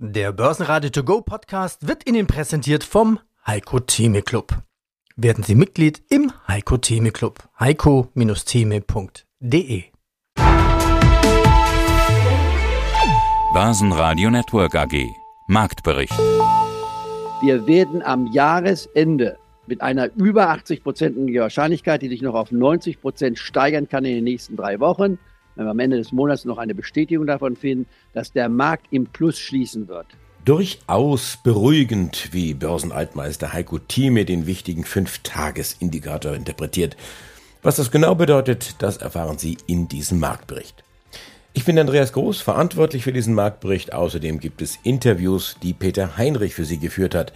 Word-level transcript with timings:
Der 0.00 0.30
Börsenradio 0.30 0.90
To 0.90 1.02
Go 1.02 1.22
Podcast 1.22 1.88
wird 1.88 2.08
Ihnen 2.08 2.28
präsentiert 2.28 2.84
vom 2.84 3.18
Heiko 3.44 3.80
Theme 3.80 4.22
Club. 4.22 4.56
Werden 5.16 5.42
Sie 5.42 5.56
Mitglied 5.56 6.00
im 6.08 6.30
Heiko 6.46 6.76
Theme 6.76 7.10
Club. 7.10 7.40
heiko-theme.de 7.58 9.82
Börsenradio 13.52 14.30
Network 14.30 14.76
AG 14.76 15.04
Marktbericht. 15.48 16.16
Wir 17.40 17.66
werden 17.66 18.00
am 18.00 18.28
Jahresende 18.28 19.36
mit 19.66 19.80
einer 19.80 20.14
über 20.14 20.52
80-prozentigen 20.52 21.40
Wahrscheinlichkeit, 21.40 22.02
die 22.02 22.08
sich 22.08 22.22
noch 22.22 22.34
auf 22.34 22.52
90 22.52 23.00
Prozent 23.00 23.40
steigern 23.40 23.88
kann 23.88 24.04
in 24.04 24.14
den 24.14 24.22
nächsten 24.22 24.54
drei 24.54 24.78
Wochen, 24.78 25.18
wenn 25.58 25.66
wir 25.66 25.72
am 25.72 25.80
Ende 25.80 25.96
des 25.96 26.12
Monats 26.12 26.44
noch 26.44 26.56
eine 26.56 26.74
Bestätigung 26.74 27.26
davon 27.26 27.56
finden, 27.56 27.86
dass 28.12 28.32
der 28.32 28.48
Markt 28.48 28.86
im 28.92 29.06
Plus 29.06 29.38
schließen 29.38 29.88
wird. 29.88 30.06
Durchaus 30.44 31.36
beruhigend, 31.42 32.28
wie 32.32 32.54
Börsenaltmeister 32.54 33.52
Heiko 33.52 33.80
Thieme 33.80 34.24
den 34.24 34.46
wichtigen 34.46 34.84
Fünf-Tages-Indikator 34.84 36.34
interpretiert. 36.34 36.96
Was 37.60 37.74
das 37.74 37.90
genau 37.90 38.14
bedeutet, 38.14 38.76
das 38.78 38.98
erfahren 38.98 39.36
Sie 39.36 39.58
in 39.66 39.88
diesem 39.88 40.20
Marktbericht. 40.20 40.84
Ich 41.54 41.64
bin 41.64 41.76
Andreas 41.76 42.12
Groß, 42.12 42.40
verantwortlich 42.40 43.02
für 43.02 43.12
diesen 43.12 43.34
Marktbericht. 43.34 43.92
Außerdem 43.92 44.38
gibt 44.38 44.62
es 44.62 44.78
Interviews, 44.84 45.56
die 45.60 45.72
Peter 45.72 46.16
Heinrich 46.16 46.54
für 46.54 46.64
Sie 46.64 46.78
geführt 46.78 47.16
hat. 47.16 47.32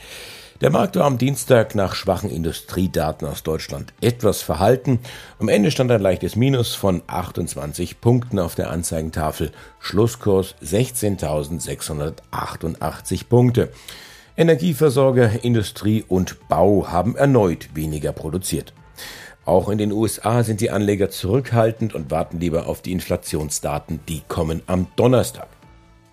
Der 0.63 0.71
Markt 0.71 0.95
war 0.95 1.07
am 1.07 1.19
Dienstag 1.19 1.75
nach 1.75 1.97
schwachen 1.97 2.31
Industriedaten 2.31 3.27
aus 3.27 3.43
Deutschland 3.43 3.93
etwas 4.01 4.43
verhalten. 4.43 5.01
Am 5.41 5.49
Ende 5.49 5.73
stand 5.73 5.91
ein 5.91 6.01
leichtes 6.01 6.37
Minus 6.37 6.77
von 6.77 7.03
28 7.09 8.01
Punkten 8.01 8.39
auf 8.39 8.55
der 8.55 8.71
Anzeigentafel. 8.71 9.51
Schlusskurs 9.81 10.55
16.688 10.63 13.25
Punkte. 13.29 13.71
Energieversorger, 14.37 15.43
Industrie 15.43 16.05
und 16.07 16.49
Bau 16.49 16.87
haben 16.87 17.17
erneut 17.17 17.71
weniger 17.75 18.13
produziert. 18.13 18.73
Auch 19.45 19.69
in 19.69 19.79
den 19.79 19.91
USA 19.91 20.45
sind 20.45 20.61
die 20.61 20.71
Anleger 20.71 21.11
zurückhaltend 21.11 21.93
und 21.93 22.13
warten 22.13 22.39
lieber 22.39 22.69
auf 22.69 22.83
die 22.83 22.93
Inflationsdaten, 22.93 23.99
die 24.09 24.23
kommen 24.29 24.63
am 24.69 24.87
Donnerstag. 24.95 25.49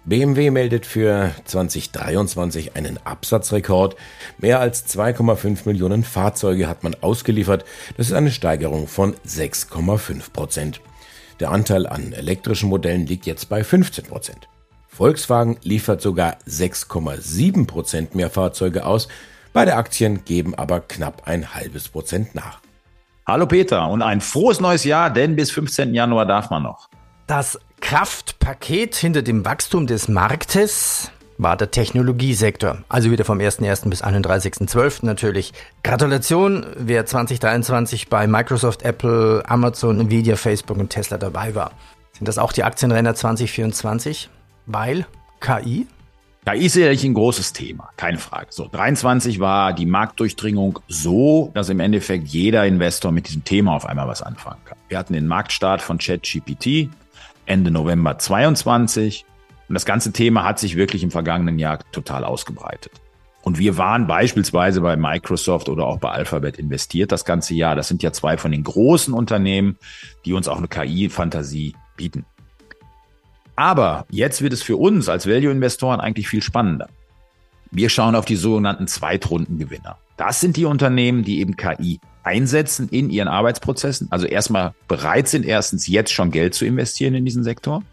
BMW 0.10 0.50
meldet 0.50 0.88
für 0.88 1.30
2023 1.46 2.76
einen 2.76 2.98
Absatzrekord. 3.06 3.96
Mehr 4.40 4.60
als 4.60 4.88
2,5 4.88 5.68
Millionen 5.68 6.04
Fahrzeuge 6.04 6.68
hat 6.68 6.84
man 6.84 6.96
ausgeliefert. 7.00 7.64
Das 7.96 8.08
ist 8.08 8.14
eine 8.14 8.32
Steigerung 8.32 8.88
von 8.88 9.14
6,5 9.28 10.34
Prozent. 10.34 10.82
Der 11.40 11.52
Anteil 11.52 11.86
an 11.86 12.12
elektrischen 12.12 12.70
Modellen 12.70 13.06
liegt 13.06 13.28
jetzt 13.28 13.50
bei 13.50 13.64
15 13.64 14.06
Prozent. 14.06 14.50
Volkswagen 14.88 15.58
liefert 15.62 16.02
sogar 16.02 16.38
6,7 16.48 17.68
Prozent 17.68 18.16
mehr 18.16 18.32
Fahrzeuge 18.32 18.88
aus. 18.88 19.10
Beide 19.54 19.76
Aktien 19.76 20.26
geben 20.26 20.56
aber 20.56 20.80
knapp 20.80 21.28
ein 21.28 21.54
halbes 21.54 21.88
Prozent 21.88 22.34
nach. 22.34 22.62
Hallo 23.28 23.46
Peter 23.46 23.88
und 23.88 24.02
ein 24.02 24.22
frohes 24.22 24.60
neues 24.60 24.86
Jahr, 24.86 25.12
denn 25.12 25.36
bis 25.36 25.52
15. 25.52 25.94
Januar 25.94 26.26
darf 26.26 26.50
man 26.50 26.64
noch. 26.64 26.90
Das 27.28 27.60
Kraftpaket 27.82 28.96
hinter 28.96 29.22
dem 29.22 29.46
Wachstum 29.46 29.88
des 29.88 30.08
Marktes 30.08 31.12
war 31.38 31.56
der 31.56 31.72
Technologiesektor. 31.72 32.80
Also 32.90 33.12
wieder 33.12 33.26
vom 33.26 33.40
1.1. 33.40 33.90
bis 33.90 34.04
31.12. 34.04 35.06
natürlich. 35.06 35.54
Gratulation, 35.84 36.66
wer 36.76 37.06
2023 37.06 38.10
bei 38.10 38.28
Microsoft, 38.28 38.84
Apple, 38.84 39.44
Amazon, 39.48 40.00
Nvidia, 40.02 40.36
Facebook 40.36 40.78
und 40.78 40.90
Tesla 40.90 41.18
dabei 41.18 41.56
war. 41.56 41.72
Sind 42.14 42.28
das 42.28 42.38
auch 42.38 42.52
die 42.52 42.64
Aktienrenner 42.64 43.16
2024? 43.16 44.30
Weil 44.66 45.06
KI? 45.40 45.88
KI 46.46 46.66
ist 46.66 46.74
sicherlich 46.74 47.04
ein 47.04 47.14
großes 47.14 47.54
Thema, 47.54 47.90
keine 47.96 48.18
Frage. 48.18 48.48
So, 48.50 48.68
23 48.70 49.40
war 49.40 49.74
die 49.74 49.86
Marktdurchdringung 49.86 50.80
so, 50.88 51.52
dass 51.54 51.70
im 51.70 51.80
Endeffekt 51.80 52.28
jeder 52.28 52.66
Investor 52.66 53.12
mit 53.12 53.28
diesem 53.28 53.46
Thema 53.46 53.76
auf 53.76 53.86
einmal 53.86 54.08
was 54.08 54.22
anfangen 54.22 54.60
kann. 54.66 54.78
Wir 54.90 54.98
hatten 54.98 55.14
den 55.14 55.28
Marktstart 55.28 55.82
von 55.82 55.98
ChatGPT, 55.98 56.90
Ende 57.50 57.72
November 57.72 58.18
22. 58.18 59.26
Und 59.68 59.74
das 59.74 59.86
ganze 59.86 60.14
Thema 60.14 60.44
hat 60.44 60.60
sich 60.60 60.76
wirklich 60.76 61.04
im 61.04 61.12
vergangenen 61.12 61.60
Jahr 61.60 61.80
total 61.92 62.24
ausgebreitet. 62.24 62.94
Und 63.42 63.58
wir 63.58 63.78
waren 63.78 64.06
beispielsweise 64.06 64.82
bei 64.82 64.96
Microsoft 64.96 65.70
oder 65.70 65.86
auch 65.86 65.98
bei 66.00 66.12
Alphabet 66.12 66.60
investiert 66.60 67.12
das 67.12 67.26
ganze 67.26 67.56
Jahr. 67.56 67.76
Das 67.76 67.88
sind 67.88 68.04
ja 68.04 68.12
zwei 68.12 68.38
von 68.38 68.52
den 68.52 68.64
großen 68.64 69.14
Unternehmen, 69.14 69.78
die 70.26 70.34
uns 70.34 70.48
auch 70.48 70.58
eine 70.58 70.68
KI-Fantasie 70.68 71.76
bieten. 71.96 72.26
Aber 73.56 74.06
jetzt 74.10 74.42
wird 74.42 74.54
es 74.54 74.62
für 74.62 74.78
uns 74.78 75.10
als 75.10 75.28
Value-Investoren 75.28 76.00
eigentlich 76.00 76.28
viel 76.28 76.44
spannender. 76.44 76.90
Wir 77.72 77.90
schauen 77.90 78.16
auf 78.16 78.26
die 78.26 78.36
sogenannten 78.36 78.88
Zweitrundengewinner. 78.88 79.98
Das 80.20 80.42
sind 80.42 80.58
die 80.58 80.66
Unternehmen, 80.66 81.24
die 81.24 81.40
eben 81.40 81.56
KI 81.56 82.02
einsetzen 82.24 82.90
in 82.90 83.10
ihren 83.10 83.30
Arbeitsprozessen, 83.30 84.10
also 84.12 84.28
erstmal 84.28 84.74
bereit 84.90 85.30
sind, 85.30 85.46
erstens 85.46 85.88
jetzt 85.88 86.12
schon 86.12 86.30
Geld 86.30 86.54
zu 86.54 86.66
investieren 86.66 87.14
in 87.14 87.24
diesen 87.24 87.46
Sektor, 87.46 87.84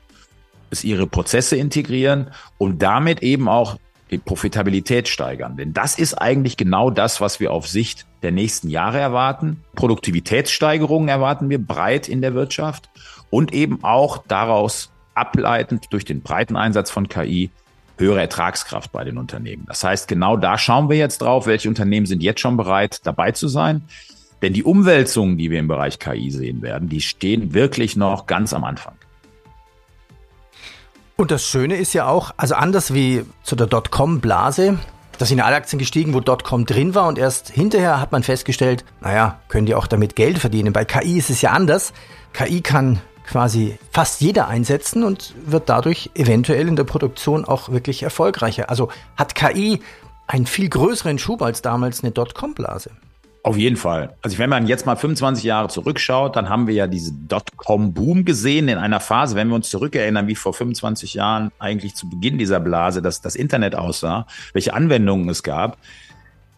es 0.71 0.83
ihre 0.83 1.07
Prozesse 1.07 1.55
integrieren 1.55 2.33
und 2.59 2.83
damit 2.83 3.23
eben 3.23 3.49
auch 3.49 3.79
die 4.11 4.19
Profitabilität 4.19 5.07
steigern. 5.07 5.57
Denn 5.57 5.73
das 5.73 6.01
ist 6.01 6.15
eigentlich 6.15 6.57
genau 6.57 6.91
das, 6.91 7.21
was 7.21 7.39
wir 7.39 7.53
auf 7.53 7.69
Sicht 7.69 8.07
der 8.25 8.33
nächsten 8.33 8.71
Jahre 8.71 8.99
erwarten. 8.99 9.63
Produktivitätssteigerungen 9.77 11.09
erwarten 11.09 11.49
wir 11.49 11.65
breit 11.65 12.09
in 12.09 12.23
der 12.23 12.35
Wirtschaft 12.35 12.91
und 13.31 13.55
eben 13.55 13.85
auch 13.85 14.19
daraus 14.27 14.91
ableitend 15.15 15.93
durch 15.93 16.05
den 16.05 16.23
breiten 16.23 16.57
Einsatz 16.57 16.91
von 16.91 17.09
KI 17.09 17.53
höhere 17.99 18.21
Ertragskraft 18.21 18.93
bei 18.93 19.05
den 19.05 19.19
Unternehmen. 19.19 19.65
Das 19.67 19.83
heißt, 19.83 20.09
genau 20.09 20.37
da 20.37 20.59
schauen 20.59 20.89
wir 20.89 20.97
jetzt 20.97 21.19
drauf, 21.23 21.47
welche 21.47 21.69
Unternehmen 21.69 22.07
sind 22.07 22.23
jetzt 22.23 22.41
schon 22.41 22.57
bereit, 22.57 23.01
dabei 23.05 23.33
zu 23.33 23.49
sein. 23.49 23.83
Denn 24.43 24.53
die 24.53 24.65
Umwälzungen, 24.65 25.39
die 25.39 25.51
wir 25.51 25.59
im 25.59 25.69
Bereich 25.69 25.99
KI 25.99 26.31
sehen 26.31 26.63
werden, 26.63 26.89
die 26.89 27.01
stehen 27.01 27.55
wirklich 27.55 27.97
noch 27.97 28.27
ganz 28.27 28.53
am 28.53 28.65
Anfang. 28.65 28.95
Und 31.17 31.31
das 31.31 31.47
Schöne 31.47 31.77
ist 31.77 31.95
ja 31.95 32.07
auch, 32.07 32.33
also 32.37 32.55
anders 32.55 32.93
wie 32.93 33.25
zu 33.43 33.57
der 33.57 33.67
Dotcom-Blase, 33.67 34.79
da 35.19 35.25
sind 35.25 35.41
alle 35.41 35.57
Aktien 35.57 35.79
gestiegen, 35.79 36.13
wo 36.13 36.21
Dotcom 36.21 36.67
drin 36.67 36.95
war 36.95 37.09
und 37.09 37.19
erst 37.19 37.49
hinterher 37.49 38.01
hat 38.01 38.13
man 38.13 38.23
festgestellt, 38.23 38.85
naja, 39.01 39.41
können 39.49 39.65
die 39.65 39.75
auch 39.75 39.87
damit 39.87 40.15
Geld 40.15 40.39
verdienen. 40.39 40.75
Bei 40.75 40.85
KI 40.85 41.17
ist 41.17 41.31
es 41.31 41.41
ja 41.41 41.53
anders. 41.53 41.95
KI 42.35 42.61
kann 42.61 43.01
quasi 43.27 43.79
fast 43.91 44.21
jeder 44.21 44.49
einsetzen 44.49 45.05
und 45.05 45.35
wird 45.45 45.69
dadurch 45.69 46.11
eventuell 46.15 46.69
in 46.69 46.77
der 46.77 46.85
Produktion 46.85 47.45
auch 47.45 47.71
wirklich 47.71 48.03
erfolgreicher. 48.03 48.71
Also 48.71 48.89
hat 49.17 49.35
KI 49.35 49.81
einen 50.27 50.47
viel 50.47 50.69
größeren 50.69 51.19
Schub 51.19 51.43
als 51.43 51.63
damals 51.63 52.03
eine 52.03 52.13
Dotcom-Blase. 52.13 52.91
Auf 53.43 53.57
jeden 53.57 53.77
Fall. 53.77 54.17
Also 54.23 54.39
wenn 54.39 54.51
man 54.51 54.67
jetzt 54.67 54.87
mal 54.87 54.97
25 54.97 55.45
Jahre 55.45 55.69
zurückschaut, 55.69 56.35
dann 56.35 56.49
haben 56.49 56.67
wir 56.67 56.75
ja 56.75 56.89
diese 56.89 57.13
Dotcom-Boom 57.13 58.25
gesehen 58.25 58.67
in 58.67 58.77
einer 58.77 58.99
Phase, 58.99 59.37
wenn 59.37 59.47
wir 59.49 59.55
uns 59.55 59.71
zurückerinnern, 59.71 60.27
wie 60.27 60.35
vor 60.35 60.53
25 60.53 61.15
Jahren 61.15 61.53
eigentlich 61.61 61.95
zu 61.95 62.11
Beginn 62.11 62.39
dieser 62.39 62.59
Blase, 62.59 63.03
dass 63.03 63.21
das 63.21 63.37
Internet 63.37 63.77
aussah, 63.77 64.27
welche 64.53 64.75
Anwendungen 64.75 65.29
es 65.29 65.45
gab. 65.45 65.79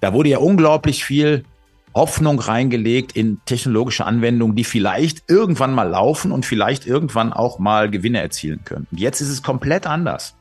Da 0.01 0.15
wurde 0.15 0.31
ja 0.31 0.39
unglaublich 0.39 1.05
viel 1.05 1.45
Hoffnung 1.95 2.39
reingelegt 2.39 3.13
in 3.13 3.41
technologische 3.45 4.05
Anwendungen, 4.05 4.57
die 4.57 4.65
vielleicht 4.65 5.25
irgendwann 5.29 5.75
mal 5.75 5.89
laufen 5.89 6.33
und 6.33 6.47
vielleicht 6.47 6.87
irgendwann 6.87 7.33
auch 7.33 7.59
mal 7.59 7.91
Gewinne 7.91 8.21
erzielen 8.21 8.61
können. 8.65 8.87
Und 8.91 9.01
jetzt 9.01 9.21
ist 9.21 9.31
es 9.31 9.43
komplett 9.43 9.87
anders. 9.87 10.35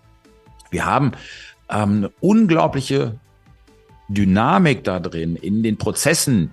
Wir 0.70 0.86
haben 0.86 1.14
ähm, 1.70 1.98
eine 1.98 2.12
unglaubliche 2.20 3.20
Dynamik 4.10 4.84
da 4.84 5.00
drin, 5.00 5.36
in 5.36 5.64
den 5.64 5.78
Prozessen, 5.78 6.52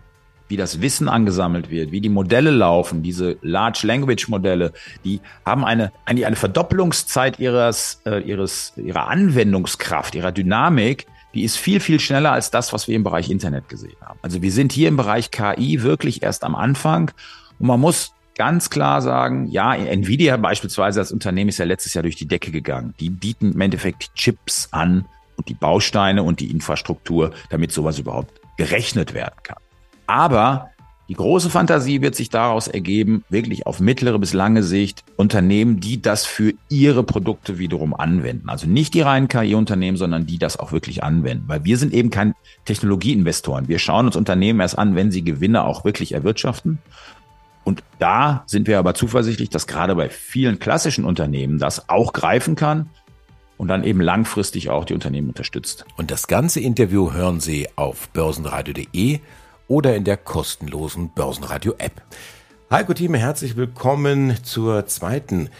wie 0.49 0.57
das 0.57 0.81
Wissen 0.81 1.09
angesammelt 1.09 1.71
wird, 1.71 1.91
wie 1.91 2.01
die 2.01 2.09
Modelle 2.09 2.51
laufen, 2.51 3.03
diese 3.03 3.39
Large 3.43 3.87
Language 3.87 4.29
Modelle, 4.29 4.73
die 5.05 5.21
haben 5.45 5.65
eine, 5.65 5.93
eigentlich 6.05 6.27
eine 6.27 6.37
Verdoppelungszeit 6.37 7.39
ihres, 7.39 8.01
äh, 8.05 8.21
ihres, 8.21 8.73
ihrer 8.77 9.09
Anwendungskraft, 9.09 10.15
ihrer 10.15 10.33
Dynamik, 10.33 11.07
die 11.35 11.43
ist 11.43 11.57
viel, 11.57 11.81
viel 11.81 12.01
schneller 12.01 12.33
als 12.33 12.51
das, 12.51 12.73
was 12.73 12.89
wir 12.89 12.97
im 12.97 13.05
Bereich 13.05 13.31
Internet 13.31 13.69
gesehen 13.69 13.97
haben. 14.01 14.19
Also 14.23 14.41
wir 14.43 14.53
sind 14.53 14.73
hier 14.73 14.89
im 14.89 14.97
Bereich 14.97 15.31
KI 15.31 15.83
wirklich 15.83 16.23
erst 16.23 16.45
am 16.45 16.55
Anfang 16.55 17.11
und 17.59 17.67
man 17.67 17.81
muss 17.81 18.13
ganz 18.37 18.71
klar 18.71 19.03
sagen, 19.03 19.47
ja, 19.49 19.75
Nvidia 19.75 20.37
beispielsweise 20.37 21.01
als 21.01 21.13
Unternehmen 21.13 21.51
ist 21.51 21.59
ja 21.59 21.65
letztes 21.65 21.95
Jahr 21.95 22.03
durch 22.03 22.17
die 22.17 22.27
Decke 22.27 22.51
gegangen. 22.51 22.95
Die 22.99 23.11
bieten 23.11 23.53
im 23.53 23.61
Endeffekt 23.61 24.15
Chips 24.15 24.69
an, 24.73 25.07
und 25.37 25.49
die 25.49 25.55
Bausteine 25.55 26.23
und 26.23 26.41
die 26.41 26.51
Infrastruktur, 26.51 27.33
damit 27.51 27.73
sowas 27.73 27.99
überhaupt 27.99 28.41
gerechnet 28.57 29.15
werden 29.15 29.35
kann. 29.43 29.59
Aber 30.07 30.71
die 31.09 31.15
große 31.15 31.51
Fantasie 31.51 32.01
wird 32.01 32.15
sich 32.15 32.31
daraus 32.31 32.67
ergeben, 32.67 33.25
wirklich 33.29 33.67
auf 33.67 33.79
mittlere 33.79 34.19
bis 34.19 34.33
lange 34.33 34.63
Sicht 34.63 35.05
Unternehmen, 35.17 35.79
die 35.79 36.01
das 36.01 36.25
für 36.25 36.55
ihre 36.71 37.03
Produkte 37.03 37.59
wiederum 37.59 37.95
anwenden. 37.95 38.49
Also 38.49 38.67
nicht 38.67 38.95
die 38.95 39.03
reinen 39.03 39.29
KI-Unternehmen, 39.29 39.99
sondern 39.99 40.25
die 40.25 40.39
das 40.39 40.59
auch 40.59 40.73
wirklich 40.73 41.03
anwenden. 41.03 41.45
Weil 41.47 41.65
wir 41.65 41.77
sind 41.77 41.93
eben 41.93 42.09
kein 42.09 42.35
Technologieinvestoren. 42.65 43.69
Wir 43.69 43.79
schauen 43.79 44.07
uns 44.07 44.17
Unternehmen 44.17 44.61
erst 44.61 44.79
an, 44.79 44.95
wenn 44.95 45.11
sie 45.11 45.23
Gewinne 45.23 45.65
auch 45.65 45.85
wirklich 45.85 46.13
erwirtschaften. 46.13 46.79
Und 47.65 47.83
da 47.99 48.45
sind 48.47 48.67
wir 48.67 48.79
aber 48.79 48.95
zuversichtlich, 48.95 49.51
dass 49.51 49.67
gerade 49.67 49.95
bei 49.95 50.09
vielen 50.09 50.59
klassischen 50.59 51.05
Unternehmen 51.05 51.59
das 51.59 51.89
auch 51.91 52.15
greifen 52.15 52.57
kann 52.57 52.89
und 53.59 53.69
dann 53.69 53.85
eben 53.85 54.01
langfristig 54.01 54.71
auch 54.71 54.87
die 54.87 54.95
Unternehmen 54.95 55.29
unterstützt. 55.29 55.85
Und 55.97 56.11
das 56.11 56.27
ganze 56.29 56.61
Interview 56.61 57.13
hören 57.13 57.41
Sie 57.41 57.69
auf 57.77 58.09
börsenradio.de 58.11 59.21
oder 59.69 59.97
in 59.97 60.05
der 60.05 60.17
kostenlosen 60.17 61.11
Börsenradio-App. 61.11 62.03
Heiko 62.71 62.95
Thieme, 62.95 63.19
herzlich 63.19 63.57
willkommen 63.57 64.37
zur 64.43 64.87
zweiten 64.87 65.51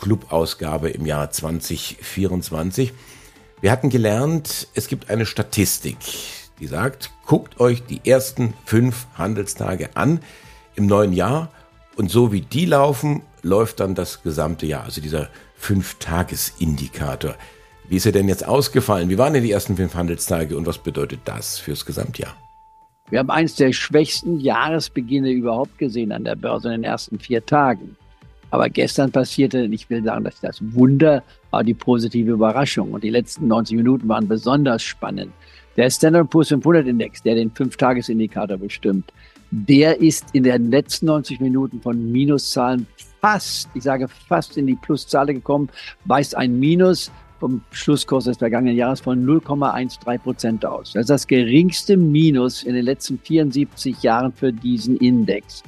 Clubausgabe 0.00 0.90
im 0.90 1.06
Jahr 1.06 1.30
2024. 1.30 2.92
Wir 3.60 3.70
hatten 3.70 3.90
gelernt, 3.90 4.68
es 4.74 4.88
gibt 4.88 5.08
eine 5.10 5.24
Statistik, 5.24 5.96
die 6.60 6.66
sagt, 6.66 7.10
guckt 7.26 7.60
euch 7.60 7.84
die 7.84 8.00
ersten 8.04 8.54
fünf 8.64 9.06
Handelstage 9.16 9.90
an 9.94 10.20
im 10.74 10.86
neuen 10.86 11.12
Jahr 11.12 11.50
und 11.96 12.10
so 12.10 12.32
wie 12.32 12.40
die 12.40 12.66
laufen, 12.66 13.22
läuft 13.42 13.80
dann 13.80 13.94
das 13.94 14.22
gesamte 14.22 14.66
Jahr, 14.66 14.84
also 14.84 15.00
dieser 15.00 15.28
Fünf-Tages-Indikator. 15.56 17.36
Wie 17.88 17.96
ist 17.96 18.06
er 18.06 18.12
denn 18.12 18.28
jetzt 18.28 18.46
ausgefallen? 18.46 19.08
Wie 19.10 19.18
waren 19.18 19.34
denn 19.34 19.44
die 19.44 19.52
ersten 19.52 19.76
fünf 19.76 19.94
Handelstage 19.94 20.56
und 20.56 20.66
was 20.66 20.78
bedeutet 20.78 21.20
das 21.24 21.58
fürs 21.58 21.86
Gesamtjahr? 21.86 22.34
Wir 23.10 23.18
haben 23.18 23.30
eines 23.30 23.54
der 23.56 23.72
schwächsten 23.72 24.40
Jahresbeginne 24.40 25.30
überhaupt 25.30 25.76
gesehen 25.78 26.10
an 26.10 26.24
der 26.24 26.36
Börse 26.36 26.68
in 26.68 26.82
den 26.82 26.84
ersten 26.84 27.18
vier 27.18 27.44
Tagen. 27.44 27.96
Aber 28.50 28.70
gestern 28.70 29.12
passierte, 29.12 29.68
ich 29.70 29.90
will 29.90 30.02
sagen, 30.02 30.24
dass 30.24 30.40
das 30.40 30.58
Wunder 30.74 31.22
war 31.50 31.62
die 31.64 31.74
positive 31.74 32.30
Überraschung. 32.30 32.92
Und 32.92 33.04
die 33.04 33.10
letzten 33.10 33.48
90 33.48 33.76
Minuten 33.76 34.08
waren 34.08 34.26
besonders 34.26 34.82
spannend. 34.82 35.32
Der 35.76 35.90
Standard 35.90 36.30
Poor's 36.30 36.48
500 36.48 36.86
Index, 36.86 37.22
der 37.22 37.34
den 37.34 37.50
Fünf-Tages-Indikator 37.50 38.56
bestimmt, 38.56 39.12
der 39.50 40.00
ist 40.00 40.26
in 40.32 40.44
den 40.44 40.70
letzten 40.70 41.06
90 41.06 41.40
Minuten 41.40 41.80
von 41.82 42.10
Minuszahlen 42.10 42.86
fast, 43.20 43.68
ich 43.74 43.82
sage 43.82 44.08
fast 44.08 44.56
in 44.56 44.66
die 44.66 44.76
Pluszahl 44.76 45.26
gekommen, 45.26 45.68
weist 46.04 46.36
ein 46.36 46.58
Minus 46.58 47.10
vom 47.44 47.60
Schlusskurs 47.72 48.24
des 48.24 48.38
vergangenen 48.38 48.74
Jahres 48.74 49.02
von 49.02 49.22
0,13 49.26 50.18
Prozent 50.18 50.64
aus. 50.64 50.94
Das 50.94 51.02
ist 51.02 51.10
das 51.10 51.26
geringste 51.26 51.94
Minus 51.94 52.62
in 52.62 52.74
den 52.74 52.86
letzten 52.86 53.18
74 53.18 54.02
Jahren 54.02 54.32
für 54.32 54.50
diesen 54.50 54.96
Index. 54.96 55.62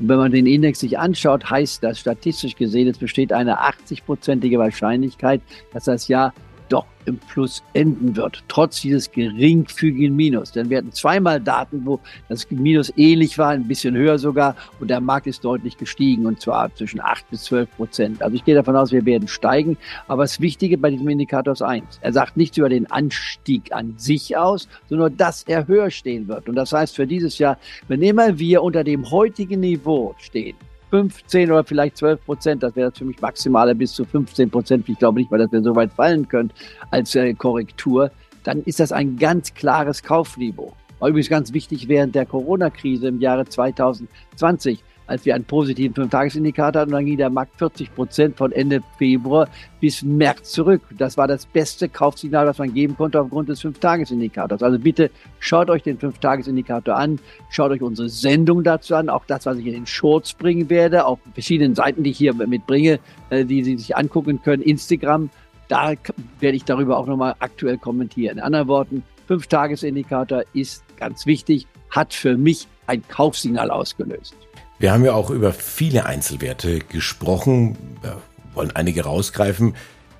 Und 0.00 0.08
wenn 0.08 0.16
man 0.16 0.32
den 0.32 0.46
Index 0.46 0.80
sich 0.80 0.98
anschaut, 0.98 1.48
heißt 1.48 1.84
das 1.84 2.00
statistisch 2.00 2.56
gesehen, 2.56 2.88
es 2.88 2.98
besteht 2.98 3.32
eine 3.32 3.60
80-prozentige 3.60 4.58
Wahrscheinlichkeit, 4.58 5.40
dass 5.72 5.84
das 5.84 6.08
Jahr 6.08 6.34
doch 6.70 6.86
im 7.06 7.18
Plus 7.18 7.62
enden 7.72 8.16
wird, 8.16 8.42
trotz 8.48 8.80
dieses 8.80 9.10
geringfügigen 9.10 10.14
Minus. 10.14 10.52
Denn 10.52 10.70
wir 10.70 10.78
hatten 10.78 10.92
zweimal 10.92 11.40
Daten, 11.40 11.84
wo 11.84 12.00
das 12.28 12.50
Minus 12.50 12.92
ähnlich 12.96 13.38
war, 13.38 13.50
ein 13.50 13.66
bisschen 13.66 13.94
höher 13.94 14.18
sogar, 14.18 14.56
und 14.78 14.88
der 14.88 15.00
Markt 15.00 15.26
ist 15.26 15.44
deutlich 15.44 15.76
gestiegen, 15.76 16.26
und 16.26 16.40
zwar 16.40 16.74
zwischen 16.74 17.00
8 17.00 17.28
bis 17.30 17.44
12 17.44 17.76
Prozent. 17.76 18.22
Also 18.22 18.36
ich 18.36 18.44
gehe 18.44 18.54
davon 18.54 18.76
aus, 18.76 18.92
wir 18.92 19.04
werden 19.04 19.28
steigen. 19.28 19.76
Aber 20.08 20.22
das 20.22 20.40
Wichtige 20.40 20.78
bei 20.78 20.90
diesem 20.90 21.08
Indikator 21.08 21.52
ist 21.52 21.62
eins. 21.62 21.98
Er 22.02 22.12
sagt 22.12 22.36
nichts 22.36 22.56
über 22.56 22.68
den 22.68 22.90
Anstieg 22.90 23.72
an 23.72 23.94
sich 23.96 24.36
aus, 24.36 24.68
sondern 24.88 25.16
dass 25.16 25.42
er 25.44 25.66
höher 25.66 25.90
stehen 25.90 26.28
wird. 26.28 26.48
Und 26.48 26.54
das 26.54 26.72
heißt 26.72 26.96
für 26.96 27.06
dieses 27.06 27.38
Jahr, 27.38 27.58
wenn 27.88 28.02
immer 28.02 28.38
wir 28.38 28.62
unter 28.62 28.84
dem 28.84 29.10
heutigen 29.10 29.60
Niveau 29.60 30.14
stehen, 30.18 30.56
15 30.90 31.50
oder 31.50 31.64
vielleicht 31.64 31.96
12 31.96 32.24
Prozent, 32.24 32.62
das 32.62 32.76
wäre 32.76 32.90
für 32.90 33.04
mich 33.04 33.20
maximale 33.20 33.74
bis 33.74 33.92
zu 33.92 34.04
15 34.04 34.50
Prozent. 34.50 34.88
Ich 34.88 34.98
glaube 34.98 35.20
nicht 35.20 35.30
mal, 35.30 35.38
dass 35.38 35.52
wir 35.52 35.62
so 35.62 35.74
weit 35.74 35.92
fallen 35.92 36.28
können 36.28 36.50
als 36.90 37.14
äh, 37.14 37.32
Korrektur. 37.34 38.10
Dann 38.44 38.62
ist 38.64 38.80
das 38.80 38.92
ein 38.92 39.16
ganz 39.16 39.54
klares 39.54 40.02
Kaufniveau. 40.02 40.74
War 40.98 41.08
übrigens 41.08 41.30
ganz 41.30 41.52
wichtig 41.52 41.88
während 41.88 42.14
der 42.14 42.26
Corona-Krise 42.26 43.08
im 43.08 43.20
Jahre 43.20 43.46
2020 43.46 44.82
als 45.10 45.24
wir 45.26 45.34
einen 45.34 45.44
positiven 45.44 45.94
Fünf-Tages-Indikator 45.94 46.82
hatten. 46.82 46.92
Und 46.92 46.98
dann 46.98 47.06
ging 47.06 47.16
der 47.16 47.30
Markt 47.30 47.58
40 47.58 47.94
Prozent 47.94 48.36
von 48.36 48.52
Ende 48.52 48.80
Februar 48.96 49.48
bis 49.80 50.02
März 50.02 50.52
zurück. 50.52 50.82
Das 50.96 51.16
war 51.16 51.26
das 51.26 51.46
beste 51.46 51.88
Kaufsignal, 51.88 52.46
was 52.46 52.58
man 52.58 52.72
geben 52.72 52.96
konnte 52.96 53.20
aufgrund 53.20 53.48
des 53.48 53.60
Fünf-Tages-Indikators. 53.60 54.62
Also 54.62 54.78
bitte 54.78 55.10
schaut 55.40 55.68
euch 55.68 55.82
den 55.82 55.98
Fünf-Tages-Indikator 55.98 56.96
an, 56.96 57.18
schaut 57.50 57.72
euch 57.72 57.82
unsere 57.82 58.08
Sendung 58.08 58.62
dazu 58.62 58.94
an, 58.94 59.08
auch 59.08 59.24
das, 59.26 59.46
was 59.46 59.58
ich 59.58 59.66
in 59.66 59.72
den 59.72 59.86
Shorts 59.86 60.32
bringen 60.34 60.70
werde, 60.70 61.04
auf 61.06 61.18
verschiedenen 61.34 61.74
Seiten, 61.74 62.04
die 62.04 62.10
ich 62.10 62.18
hier 62.18 62.34
mitbringe, 62.34 63.00
äh, 63.30 63.44
die 63.44 63.64
Sie 63.64 63.76
sich 63.76 63.96
angucken 63.96 64.40
können, 64.42 64.62
Instagram. 64.62 65.28
Da 65.66 65.94
werde 66.38 66.56
ich 66.56 66.64
darüber 66.64 66.98
auch 66.98 67.06
nochmal 67.06 67.34
aktuell 67.40 67.78
kommentieren. 67.78 68.38
In 68.38 68.44
anderen 68.44 68.68
Worten, 68.68 69.02
Fünf-Tages-Indikator 69.26 70.42
ist 70.52 70.84
ganz 70.96 71.26
wichtig, 71.26 71.66
hat 71.90 72.14
für 72.14 72.36
mich 72.36 72.66
ein 72.86 73.06
Kaufsignal 73.06 73.70
ausgelöst. 73.70 74.34
Wir 74.80 74.94
haben 74.94 75.04
ja 75.04 75.12
auch 75.12 75.28
über 75.28 75.52
viele 75.52 76.06
Einzelwerte 76.06 76.78
gesprochen, 76.78 77.76
wir 78.00 78.16
wollen 78.54 78.74
einige 78.74 79.04
rausgreifen. 79.04 79.74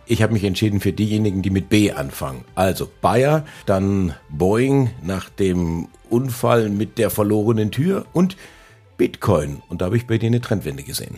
Ich 0.04 0.22
habe 0.22 0.34
mich 0.34 0.44
entschieden 0.44 0.80
für 0.80 0.92
diejenigen, 0.92 1.40
die 1.40 1.48
mit 1.48 1.70
B 1.70 1.92
anfangen. 1.92 2.44
Also 2.54 2.86
Bayer, 3.00 3.46
dann 3.64 4.14
Boeing 4.28 4.90
nach 5.02 5.30
dem 5.30 5.88
Unfall 6.10 6.68
mit 6.68 6.98
der 6.98 7.08
verlorenen 7.08 7.70
Tür 7.70 8.04
und 8.12 8.36
Bitcoin. 8.98 9.62
Und 9.70 9.80
da 9.80 9.86
habe 9.86 9.96
ich 9.96 10.06
bei 10.06 10.18
dir 10.18 10.26
eine 10.26 10.42
Trendwende 10.42 10.82
gesehen. 10.82 11.16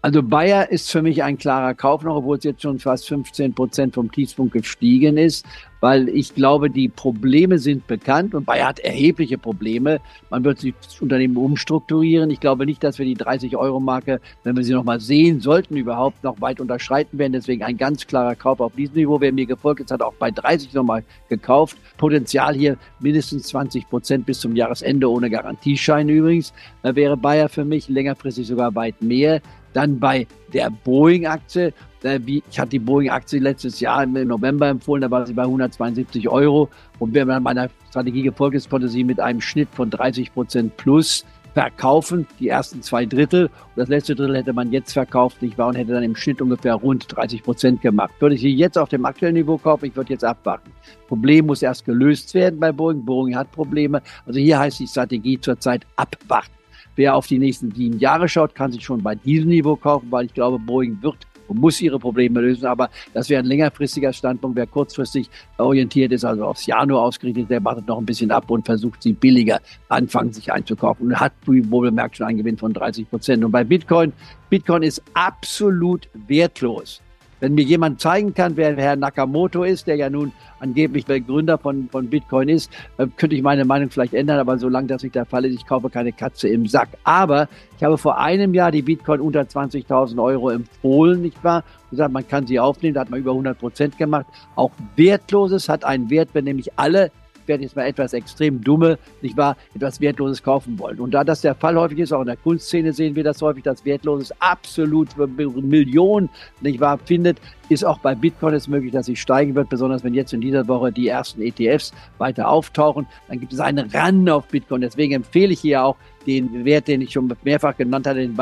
Also 0.00 0.22
Bayer 0.22 0.70
ist 0.70 0.92
für 0.92 1.02
mich 1.02 1.24
ein 1.24 1.38
klarer 1.38 1.74
Kauf 1.74 2.04
noch, 2.04 2.16
obwohl 2.16 2.38
es 2.38 2.44
jetzt 2.44 2.62
schon 2.62 2.78
fast 2.78 3.08
15 3.08 3.52
Prozent 3.52 3.94
vom 3.94 4.12
Tiefpunkt 4.12 4.52
gestiegen 4.52 5.16
ist, 5.16 5.44
weil 5.80 6.08
ich 6.08 6.36
glaube, 6.36 6.70
die 6.70 6.88
Probleme 6.88 7.58
sind 7.58 7.84
bekannt 7.88 8.32
und 8.32 8.46
Bayer 8.46 8.68
hat 8.68 8.78
erhebliche 8.78 9.38
Probleme. 9.38 10.00
Man 10.30 10.44
wird 10.44 10.60
sich 10.60 10.74
das 10.80 11.00
Unternehmen 11.00 11.36
umstrukturieren. 11.36 12.30
Ich 12.30 12.38
glaube 12.38 12.64
nicht, 12.64 12.84
dass 12.84 13.00
wir 13.00 13.06
die 13.06 13.16
30-Euro-Marke, 13.16 14.20
wenn 14.44 14.56
wir 14.56 14.62
sie 14.62 14.72
nochmal 14.72 15.00
sehen 15.00 15.40
sollten, 15.40 15.76
überhaupt 15.76 16.22
noch 16.22 16.40
weit 16.40 16.60
unterschreiten 16.60 17.18
werden. 17.18 17.32
Deswegen 17.32 17.64
ein 17.64 17.76
ganz 17.76 18.06
klarer 18.06 18.36
Kauf 18.36 18.60
auf 18.60 18.76
diesem 18.76 18.94
Niveau. 18.94 19.20
Wer 19.20 19.32
mir 19.32 19.46
gefolgt 19.46 19.80
ist, 19.80 19.90
hat 19.90 20.02
auch 20.02 20.14
bei 20.14 20.30
30 20.30 20.74
nochmal 20.74 21.02
gekauft. 21.28 21.76
Potenzial 21.96 22.54
hier 22.54 22.76
mindestens 23.00 23.48
20 23.48 23.88
Prozent 23.88 24.26
bis 24.26 24.38
zum 24.38 24.54
Jahresende 24.54 25.10
ohne 25.10 25.28
Garantieschein 25.28 26.08
übrigens. 26.08 26.52
Da 26.84 26.94
wäre 26.94 27.16
Bayer 27.16 27.48
für 27.48 27.64
mich 27.64 27.88
längerfristig 27.88 28.46
sogar 28.46 28.76
weit 28.76 29.02
mehr. 29.02 29.40
Dann 29.78 30.00
bei 30.00 30.26
der 30.52 30.70
Boeing-Aktie. 30.70 31.72
Ich 32.02 32.58
hatte 32.58 32.70
die 32.70 32.80
Boeing-Aktie 32.80 33.38
letztes 33.38 33.78
Jahr 33.78 34.02
im 34.02 34.12
November 34.26 34.66
empfohlen, 34.66 35.02
da 35.02 35.08
war 35.08 35.24
sie 35.24 35.34
bei 35.34 35.44
172 35.44 36.28
Euro. 36.28 36.68
Und 36.98 37.14
wenn 37.14 37.28
man 37.28 37.44
meiner 37.44 37.70
Strategie 37.88 38.22
gefolgt 38.22 38.56
ist, 38.56 38.68
konnte 38.68 38.88
sie 38.88 39.04
mit 39.04 39.20
einem 39.20 39.40
Schnitt 39.40 39.68
von 39.70 39.88
30 39.88 40.34
Prozent 40.34 40.76
plus 40.78 41.24
verkaufen, 41.54 42.26
die 42.40 42.48
ersten 42.48 42.82
zwei 42.82 43.06
Drittel. 43.06 43.44
Und 43.44 43.76
das 43.76 43.88
letzte 43.88 44.16
Drittel 44.16 44.38
hätte 44.38 44.52
man 44.52 44.72
jetzt 44.72 44.94
verkauft, 44.94 45.42
nicht 45.42 45.56
wahr, 45.58 45.68
und 45.68 45.76
hätte 45.76 45.92
dann 45.92 46.02
im 46.02 46.16
Schnitt 46.16 46.42
ungefähr 46.42 46.74
rund 46.74 47.06
30 47.14 47.44
Prozent 47.44 47.80
gemacht. 47.80 48.10
Würde 48.18 48.34
ich 48.34 48.40
sie 48.40 48.52
jetzt 48.52 48.76
auf 48.76 48.88
dem 48.88 49.04
aktuellen 49.04 49.34
Niveau 49.34 49.58
kaufen, 49.58 49.84
ich 49.84 49.94
würde 49.94 50.12
jetzt 50.12 50.24
abwarten. 50.24 50.72
Problem 51.06 51.46
muss 51.46 51.62
erst 51.62 51.84
gelöst 51.84 52.34
werden 52.34 52.58
bei 52.58 52.72
Boeing. 52.72 53.04
Boeing 53.04 53.36
hat 53.36 53.52
Probleme. 53.52 54.02
Also 54.26 54.40
hier 54.40 54.58
heißt 54.58 54.80
die 54.80 54.88
Strategie 54.88 55.40
zurzeit 55.40 55.86
abwarten. 55.94 56.57
Wer 56.98 57.14
auf 57.14 57.28
die 57.28 57.38
nächsten 57.38 57.70
sieben 57.70 58.00
Jahre 58.00 58.28
schaut, 58.28 58.56
kann 58.56 58.72
sich 58.72 58.82
schon 58.82 59.04
bei 59.04 59.14
diesem 59.14 59.50
Niveau 59.50 59.76
kaufen, 59.76 60.08
weil 60.10 60.26
ich 60.26 60.34
glaube, 60.34 60.58
Boeing 60.58 60.98
wird 61.00 61.28
und 61.46 61.60
muss 61.60 61.80
ihre 61.80 61.96
Probleme 61.96 62.40
lösen. 62.40 62.66
Aber 62.66 62.90
das 63.14 63.28
wäre 63.28 63.40
ein 63.40 63.46
längerfristiger 63.46 64.12
Standpunkt. 64.12 64.56
Wer 64.56 64.66
kurzfristig 64.66 65.30
orientiert 65.58 66.10
ist, 66.10 66.24
also 66.24 66.44
aufs 66.44 66.66
Jahr 66.66 66.84
nur 66.86 67.00
ausgerichtet, 67.00 67.50
der 67.50 67.64
wartet 67.64 67.86
noch 67.86 67.98
ein 67.98 68.04
bisschen 68.04 68.32
ab 68.32 68.50
und 68.50 68.66
versucht, 68.66 69.00
sie 69.00 69.12
billiger 69.12 69.60
anfangen, 69.88 70.32
sich 70.32 70.52
einzukaufen. 70.52 71.06
Und 71.06 71.20
hat 71.20 71.34
wohl 71.46 71.62
bemerkt 71.62 72.16
schon 72.16 72.26
einen 72.26 72.38
Gewinn 72.38 72.58
von 72.58 72.72
30 72.72 73.08
Prozent. 73.08 73.44
Und 73.44 73.52
bei 73.52 73.62
Bitcoin, 73.62 74.12
Bitcoin 74.50 74.82
ist 74.82 75.00
absolut 75.14 76.08
wertlos. 76.26 77.00
Wenn 77.40 77.54
mir 77.54 77.64
jemand 77.64 78.00
zeigen 78.00 78.34
kann, 78.34 78.56
wer 78.56 78.76
Herr 78.76 78.96
Nakamoto 78.96 79.62
ist, 79.62 79.86
der 79.86 79.96
ja 79.96 80.10
nun 80.10 80.32
angeblich 80.60 81.04
der 81.04 81.20
Gründer 81.20 81.56
von, 81.58 81.88
von 81.90 82.08
Bitcoin 82.08 82.48
ist, 82.48 82.70
äh, 82.96 83.06
könnte 83.16 83.36
ich 83.36 83.42
meine 83.42 83.64
Meinung 83.64 83.90
vielleicht 83.90 84.14
ändern, 84.14 84.38
aber 84.38 84.58
solange 84.58 84.88
das 84.88 85.02
nicht 85.02 85.14
der 85.14 85.24
Fall 85.24 85.44
ist, 85.44 85.54
ich 85.54 85.66
kaufe 85.66 85.88
keine 85.88 86.12
Katze 86.12 86.48
im 86.48 86.66
Sack. 86.66 86.88
Aber 87.04 87.48
ich 87.76 87.84
habe 87.84 87.96
vor 87.96 88.18
einem 88.18 88.54
Jahr 88.54 88.72
die 88.72 88.82
Bitcoin 88.82 89.20
unter 89.20 89.42
20.000 89.42 90.22
Euro 90.22 90.50
empfohlen, 90.50 91.22
nicht 91.22 91.42
wahr? 91.44 91.62
Gesagt, 91.90 92.12
man 92.12 92.26
kann 92.26 92.46
sie 92.46 92.58
aufnehmen, 92.58 92.94
da 92.94 93.00
hat 93.02 93.10
man 93.10 93.20
über 93.20 93.30
100 93.30 93.58
Prozent 93.58 93.98
gemacht. 93.98 94.26
Auch 94.56 94.72
Wertloses 94.96 95.68
hat 95.68 95.84
einen 95.84 96.10
Wert, 96.10 96.30
wenn 96.32 96.44
nämlich 96.44 96.72
alle 96.76 97.10
werde 97.48 97.64
jetzt 97.64 97.76
mal 97.76 97.86
etwas 97.86 98.12
extrem 98.12 98.62
dumme, 98.62 98.98
nicht 99.22 99.36
wahr, 99.36 99.56
etwas 99.74 100.00
Wertloses 100.00 100.42
kaufen 100.42 100.78
wollen. 100.78 101.00
Und 101.00 101.12
da 101.12 101.24
das 101.24 101.40
der 101.40 101.54
Fall 101.54 101.76
häufig 101.76 101.98
ist, 101.98 102.12
auch 102.12 102.20
in 102.20 102.26
der 102.26 102.36
Kunstszene 102.36 102.92
sehen 102.92 103.16
wir 103.16 103.24
das 103.24 103.42
häufig, 103.42 103.64
dass 103.64 103.84
Wertloses 103.84 104.32
absolut 104.40 105.08
Millionen, 105.16 106.28
nicht 106.60 106.80
wahr, 106.80 106.98
findet, 107.04 107.38
ist 107.68 107.84
auch 107.84 107.98
bei 107.98 108.14
Bitcoin 108.14 108.54
es 108.54 108.68
möglich, 108.68 108.92
dass 108.92 109.06
sie 109.06 109.16
steigen 109.16 109.54
wird, 109.54 109.68
besonders 109.68 110.04
wenn 110.04 110.14
jetzt 110.14 110.32
in 110.32 110.40
dieser 110.40 110.66
Woche 110.68 110.92
die 110.92 111.08
ersten 111.08 111.42
ETFs 111.42 111.92
weiter 112.18 112.48
auftauchen. 112.48 113.06
Dann 113.28 113.40
gibt 113.40 113.52
es 113.52 113.60
einen 113.60 113.90
Run 113.90 114.28
auf 114.28 114.46
Bitcoin. 114.46 114.80
Deswegen 114.80 115.14
empfehle 115.14 115.52
ich 115.52 115.60
hier 115.60 115.84
auch 115.84 115.96
den 116.26 116.64
Wert, 116.64 116.88
den 116.88 117.00
ich 117.00 117.12
schon 117.12 117.32
mehrfach 117.42 117.76
genannt 117.76 118.06
hatte, 118.06 118.20
den 118.20 118.36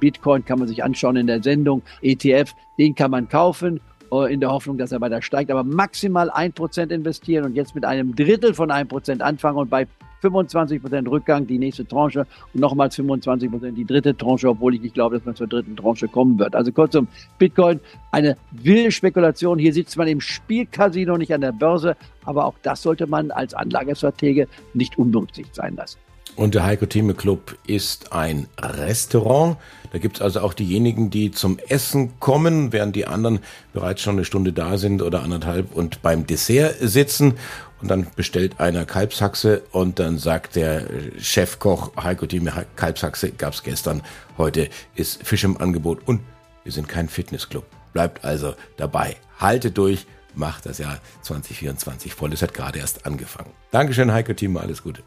Bitcoin 0.00 0.44
kann 0.44 0.58
man 0.58 0.68
sich 0.68 0.82
anschauen 0.82 1.16
in 1.16 1.26
der 1.26 1.42
Sendung. 1.42 1.82
ETF, 2.02 2.54
den 2.78 2.94
kann 2.94 3.10
man 3.10 3.28
kaufen 3.28 3.80
in 4.28 4.40
der 4.40 4.50
Hoffnung, 4.50 4.76
dass 4.76 4.92
er 4.92 5.00
weiter 5.00 5.22
steigt, 5.22 5.50
aber 5.50 5.64
maximal 5.64 6.30
ein 6.30 6.52
Prozent 6.52 6.92
investieren 6.92 7.46
und 7.46 7.54
jetzt 7.54 7.74
mit 7.74 7.84
einem 7.84 8.14
Drittel 8.14 8.52
von 8.52 8.70
einem 8.70 8.88
Prozent 8.88 9.22
anfangen 9.22 9.56
und 9.56 9.70
bei 9.70 9.86
25 10.20 10.80
Prozent 10.80 11.08
Rückgang, 11.08 11.46
die 11.46 11.58
nächste 11.58 11.86
Tranche 11.86 12.26
und 12.54 12.60
nochmals 12.60 12.94
25 12.96 13.50
Prozent 13.50 13.76
die 13.76 13.84
dritte 13.84 14.16
Tranche, 14.16 14.48
obwohl 14.48 14.74
ich 14.74 14.80
nicht 14.80 14.94
glaube, 14.94 15.16
dass 15.16 15.24
man 15.24 15.34
zur 15.34 15.48
dritten 15.48 15.76
Tranche 15.76 16.08
kommen 16.08 16.38
wird. 16.38 16.54
Also 16.54 16.72
kurzum, 16.72 17.08
Bitcoin, 17.38 17.80
eine 18.12 18.36
wilde 18.50 18.92
Spekulation. 18.92 19.58
Hier 19.58 19.72
sitzt 19.72 19.96
man 19.96 20.08
im 20.08 20.20
Spielcasino, 20.20 21.16
nicht 21.16 21.34
an 21.34 21.40
der 21.40 21.52
Börse, 21.52 21.96
aber 22.24 22.44
auch 22.44 22.54
das 22.62 22.82
sollte 22.82 23.06
man 23.06 23.30
als 23.30 23.54
Anlagestratege 23.54 24.46
nicht 24.74 24.96
unberücksichtigt 24.98 25.54
sein 25.54 25.74
lassen. 25.74 25.98
Und 26.34 26.54
der 26.54 26.64
Heiko 26.64 26.86
Thieme 26.86 27.14
Club 27.14 27.56
ist 27.66 28.12
ein 28.12 28.48
Restaurant. 28.58 29.58
Da 29.92 29.98
gibt's 29.98 30.22
also 30.22 30.40
auch 30.40 30.54
diejenigen, 30.54 31.10
die 31.10 31.30
zum 31.30 31.58
Essen 31.68 32.18
kommen, 32.20 32.72
während 32.72 32.96
die 32.96 33.06
anderen 33.06 33.40
bereits 33.74 34.00
schon 34.00 34.16
eine 34.16 34.24
Stunde 34.24 34.52
da 34.52 34.78
sind 34.78 35.02
oder 35.02 35.22
anderthalb 35.22 35.74
und 35.74 36.00
beim 36.00 36.26
Dessert 36.26 36.76
sitzen. 36.80 37.34
Und 37.82 37.88
dann 37.88 38.06
bestellt 38.16 38.60
einer 38.60 38.86
Kalbshaxe 38.86 39.62
und 39.72 39.98
dann 39.98 40.18
sagt 40.18 40.56
der 40.56 40.86
Chefkoch 41.18 41.90
Heiko 42.02 42.26
Thieme, 42.26 42.64
Kalbshaxe 42.76 43.32
gab's 43.32 43.62
gestern, 43.62 44.02
heute 44.38 44.70
ist 44.94 45.26
Fisch 45.26 45.44
im 45.44 45.58
Angebot 45.58 46.06
und 46.06 46.20
wir 46.64 46.72
sind 46.72 46.88
kein 46.88 47.08
Fitnessclub. 47.08 47.64
Bleibt 47.92 48.24
also 48.24 48.54
dabei. 48.76 49.16
Haltet 49.38 49.76
durch, 49.76 50.06
macht 50.34 50.64
das 50.64 50.78
Jahr 50.78 50.98
2024 51.22 52.14
voll. 52.14 52.32
Es 52.32 52.40
hat 52.40 52.54
gerade 52.54 52.78
erst 52.78 53.04
angefangen. 53.04 53.50
Dankeschön, 53.72 54.12
Heiko 54.12 54.32
Thieme, 54.32 54.60
alles 54.60 54.82
Gute. 54.82 55.02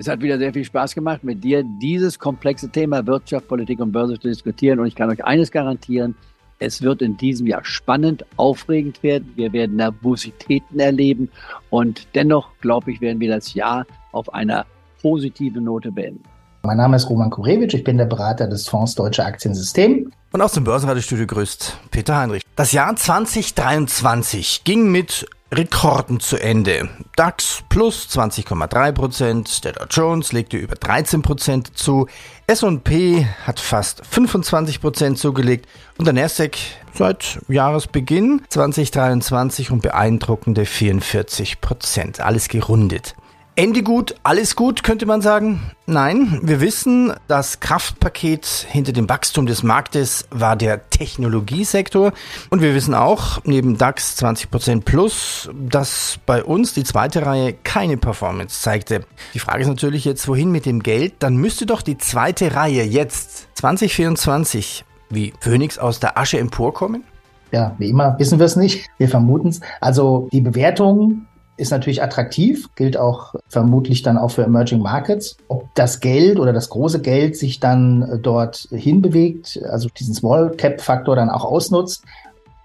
Es 0.00 0.08
hat 0.08 0.22
wieder 0.22 0.38
sehr 0.38 0.54
viel 0.54 0.64
Spaß 0.64 0.94
gemacht, 0.94 1.22
mit 1.24 1.44
dir 1.44 1.62
dieses 1.62 2.18
komplexe 2.18 2.70
Thema 2.70 3.06
Wirtschaft, 3.06 3.46
Politik 3.48 3.80
und 3.80 3.92
Börse 3.92 4.18
zu 4.18 4.28
diskutieren. 4.28 4.78
Und 4.78 4.86
ich 4.86 4.94
kann 4.94 5.10
euch 5.10 5.22
eines 5.22 5.50
garantieren, 5.50 6.14
es 6.58 6.80
wird 6.80 7.02
in 7.02 7.18
diesem 7.18 7.46
Jahr 7.46 7.62
spannend, 7.66 8.24
aufregend 8.36 9.02
werden. 9.02 9.30
Wir 9.36 9.52
werden 9.52 9.76
Nervositäten 9.76 10.80
erleben. 10.80 11.28
Und 11.68 12.08
dennoch, 12.14 12.48
glaube 12.62 12.92
ich, 12.92 13.02
werden 13.02 13.20
wir 13.20 13.28
das 13.28 13.52
Jahr 13.52 13.86
auf 14.12 14.32
einer 14.32 14.64
positiven 15.02 15.64
Note 15.64 15.92
beenden. 15.92 16.22
Mein 16.62 16.76
Name 16.76 16.96
ist 16.96 17.08
Roman 17.08 17.30
Kurewitsch, 17.30 17.72
ich 17.72 17.84
bin 17.84 17.96
der 17.96 18.04
Berater 18.04 18.46
des 18.46 18.68
Fonds 18.68 18.94
Deutsche 18.94 19.24
Aktiensystem. 19.24 20.12
Und 20.32 20.42
aus 20.42 20.52
dem 20.52 20.64
Börsenradiostudio 20.64 21.26
grüßt 21.26 21.78
Peter 21.90 22.18
Heinrich. 22.18 22.42
Das 22.54 22.72
Jahr 22.72 22.94
2023 22.94 24.62
ging 24.64 24.92
mit 24.92 25.26
Rekorden 25.52 26.20
zu 26.20 26.36
Ende. 26.36 26.88
DAX 27.16 27.64
plus 27.70 28.06
20,3 28.10 28.92
Prozent, 28.92 29.64
der 29.64 29.72
Dow 29.72 29.86
Jones 29.90 30.32
legte 30.32 30.58
über 30.58 30.76
13 30.76 31.22
Prozent 31.22 31.76
zu, 31.76 32.06
S&P 32.46 33.26
hat 33.46 33.58
fast 33.58 34.06
25 34.06 34.80
Prozent 34.82 35.18
zugelegt 35.18 35.66
und 35.98 36.04
der 36.04 36.12
Nasdaq 36.12 36.56
seit 36.94 37.40
Jahresbeginn 37.48 38.42
2023 38.50 39.70
um 39.70 39.80
beeindruckende 39.80 40.66
44 40.66 41.60
Prozent. 41.60 42.20
Alles 42.20 42.48
gerundet. 42.48 43.16
Ende 43.60 43.82
gut, 43.82 44.14
alles 44.22 44.56
gut, 44.56 44.82
könnte 44.82 45.04
man 45.04 45.20
sagen. 45.20 45.60
Nein, 45.84 46.40
wir 46.42 46.62
wissen, 46.62 47.12
das 47.28 47.60
Kraftpaket 47.60 48.46
hinter 48.46 48.92
dem 48.92 49.06
Wachstum 49.06 49.44
des 49.44 49.62
Marktes 49.62 50.26
war 50.30 50.56
der 50.56 50.88
Technologiesektor. 50.88 52.14
Und 52.48 52.62
wir 52.62 52.74
wissen 52.74 52.94
auch, 52.94 53.44
neben 53.44 53.76
DAX 53.76 54.16
20% 54.18 54.84
plus, 54.84 55.50
dass 55.52 56.18
bei 56.24 56.42
uns 56.42 56.72
die 56.72 56.84
zweite 56.84 57.26
Reihe 57.26 57.52
keine 57.52 57.98
Performance 57.98 58.62
zeigte. 58.62 59.04
Die 59.34 59.40
Frage 59.40 59.60
ist 59.60 59.68
natürlich 59.68 60.06
jetzt, 60.06 60.26
wohin 60.26 60.50
mit 60.50 60.64
dem 60.64 60.82
Geld? 60.82 61.16
Dann 61.18 61.36
müsste 61.36 61.66
doch 61.66 61.82
die 61.82 61.98
zweite 61.98 62.54
Reihe 62.54 62.84
jetzt 62.84 63.48
2024 63.58 64.86
wie 65.10 65.34
Phoenix 65.38 65.78
aus 65.78 66.00
der 66.00 66.16
Asche 66.16 66.38
emporkommen? 66.38 67.04
Ja, 67.52 67.74
wie 67.76 67.90
immer 67.90 68.18
wissen 68.18 68.38
wir 68.38 68.46
es 68.46 68.56
nicht. 68.56 68.88
Wir 68.96 69.10
vermuten 69.10 69.48
es. 69.48 69.60
Also 69.82 70.28
die 70.32 70.40
Bewertung 70.40 71.26
ist 71.60 71.70
natürlich 71.70 72.02
attraktiv, 72.02 72.68
gilt 72.74 72.96
auch 72.96 73.34
vermutlich 73.48 74.02
dann 74.02 74.18
auch 74.18 74.30
für 74.30 74.42
Emerging 74.42 74.80
Markets. 74.80 75.36
Ob 75.48 75.72
das 75.74 76.00
Geld 76.00 76.38
oder 76.38 76.52
das 76.52 76.70
große 76.70 77.00
Geld 77.00 77.36
sich 77.36 77.60
dann 77.60 78.02
äh, 78.02 78.18
dort 78.18 78.68
hinbewegt, 78.70 79.60
also 79.70 79.88
diesen 79.88 80.14
Small 80.14 80.50
Cap 80.56 80.80
Faktor 80.80 81.16
dann 81.16 81.30
auch 81.30 81.44
ausnutzt, 81.44 82.04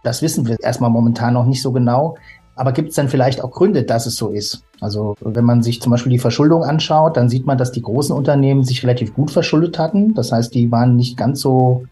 das 0.03 0.21
wissen 0.21 0.47
wir 0.47 0.57
erstmal 0.61 0.89
momentan 0.89 1.33
noch 1.33 1.45
nicht 1.45 1.61
so 1.61 1.71
genau. 1.71 2.15
Aber 2.55 2.71
gibt 2.71 2.89
es 2.89 2.95
dann 2.95 3.09
vielleicht 3.09 3.43
auch 3.43 3.51
Gründe, 3.51 3.83
dass 3.83 4.05
es 4.05 4.15
so 4.15 4.29
ist? 4.29 4.63
Also 4.79 5.15
wenn 5.19 5.43
man 5.43 5.61
sich 5.61 5.81
zum 5.81 5.91
Beispiel 5.91 6.11
die 6.11 6.19
Verschuldung 6.19 6.63
anschaut, 6.63 7.17
dann 7.17 7.27
sieht 7.27 7.45
man, 7.45 7.57
dass 7.57 7.71
die 7.71 7.81
großen 7.81 8.15
Unternehmen 8.15 8.63
sich 8.63 8.83
relativ 8.83 9.13
gut 9.13 9.31
verschuldet 9.31 9.77
hatten. 9.77 10.13
Das 10.13 10.31
heißt, 10.31 10.53
die 10.53 10.71
waren 10.71 10.95
nicht 10.95 11.17
ganz 11.17 11.41
so 11.41 11.83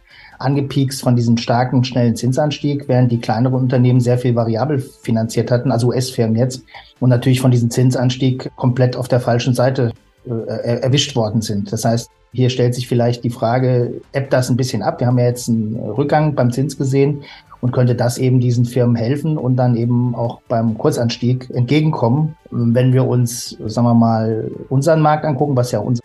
angepiekst 0.43 1.01
von 1.01 1.15
diesem 1.15 1.37
starken, 1.37 1.83
schnellen 1.83 2.15
Zinsanstieg, 2.15 2.87
während 2.87 3.11
die 3.11 3.19
kleineren 3.19 3.61
Unternehmen 3.61 3.99
sehr 3.99 4.17
viel 4.17 4.35
variabel 4.35 4.79
finanziert 4.79 5.51
hatten, 5.51 5.71
also 5.71 5.87
US-Firmen 5.87 6.35
jetzt, 6.35 6.63
und 6.99 7.09
natürlich 7.09 7.41
von 7.41 7.51
diesem 7.51 7.69
Zinsanstieg 7.69 8.51
komplett 8.55 8.95
auf 8.95 9.07
der 9.07 9.19
falschen 9.19 9.53
Seite 9.53 9.91
äh, 10.25 10.81
erwischt 10.81 11.15
worden 11.15 11.41
sind. 11.41 11.71
Das 11.71 11.85
heißt, 11.85 12.09
hier 12.33 12.49
stellt 12.49 12.73
sich 12.73 12.87
vielleicht 12.87 13.23
die 13.23 13.29
Frage, 13.29 14.01
ebbt 14.11 14.33
das 14.33 14.49
ein 14.49 14.57
bisschen 14.57 14.81
ab? 14.81 14.99
Wir 14.99 15.07
haben 15.07 15.19
ja 15.19 15.25
jetzt 15.25 15.49
einen 15.49 15.75
Rückgang 15.75 16.33
beim 16.33 16.51
Zins 16.51 16.77
gesehen 16.77 17.23
und 17.61 17.71
könnte 17.71 17.95
das 17.95 18.17
eben 18.17 18.39
diesen 18.39 18.65
Firmen 18.65 18.95
helfen 18.95 19.37
und 19.37 19.55
dann 19.55 19.75
eben 19.75 20.15
auch 20.15 20.41
beim 20.49 20.77
Kurzanstieg 20.77 21.49
entgegenkommen, 21.51 22.35
wenn 22.51 22.91
wir 22.91 23.07
uns, 23.07 23.57
sagen 23.65 23.87
wir 23.87 23.93
mal, 23.93 24.51
unseren 24.69 25.01
Markt 25.01 25.25
angucken, 25.25 25.55
was 25.55 25.71
ja 25.71 25.79
unser 25.79 26.01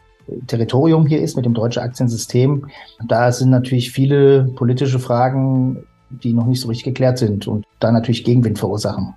Territorium 0.46 1.06
hier 1.06 1.20
ist 1.20 1.36
mit 1.36 1.44
dem 1.44 1.54
deutschen 1.54 1.82
Aktiensystem. 1.82 2.66
Da 3.06 3.32
sind 3.32 3.50
natürlich 3.50 3.92
viele 3.92 4.44
politische 4.56 4.98
Fragen, 4.98 5.84
die 6.10 6.32
noch 6.32 6.46
nicht 6.46 6.60
so 6.60 6.68
richtig 6.68 6.84
geklärt 6.84 7.18
sind 7.18 7.46
und 7.46 7.66
da 7.80 7.92
natürlich 7.92 8.24
Gegenwind 8.24 8.58
verursachen. 8.58 9.14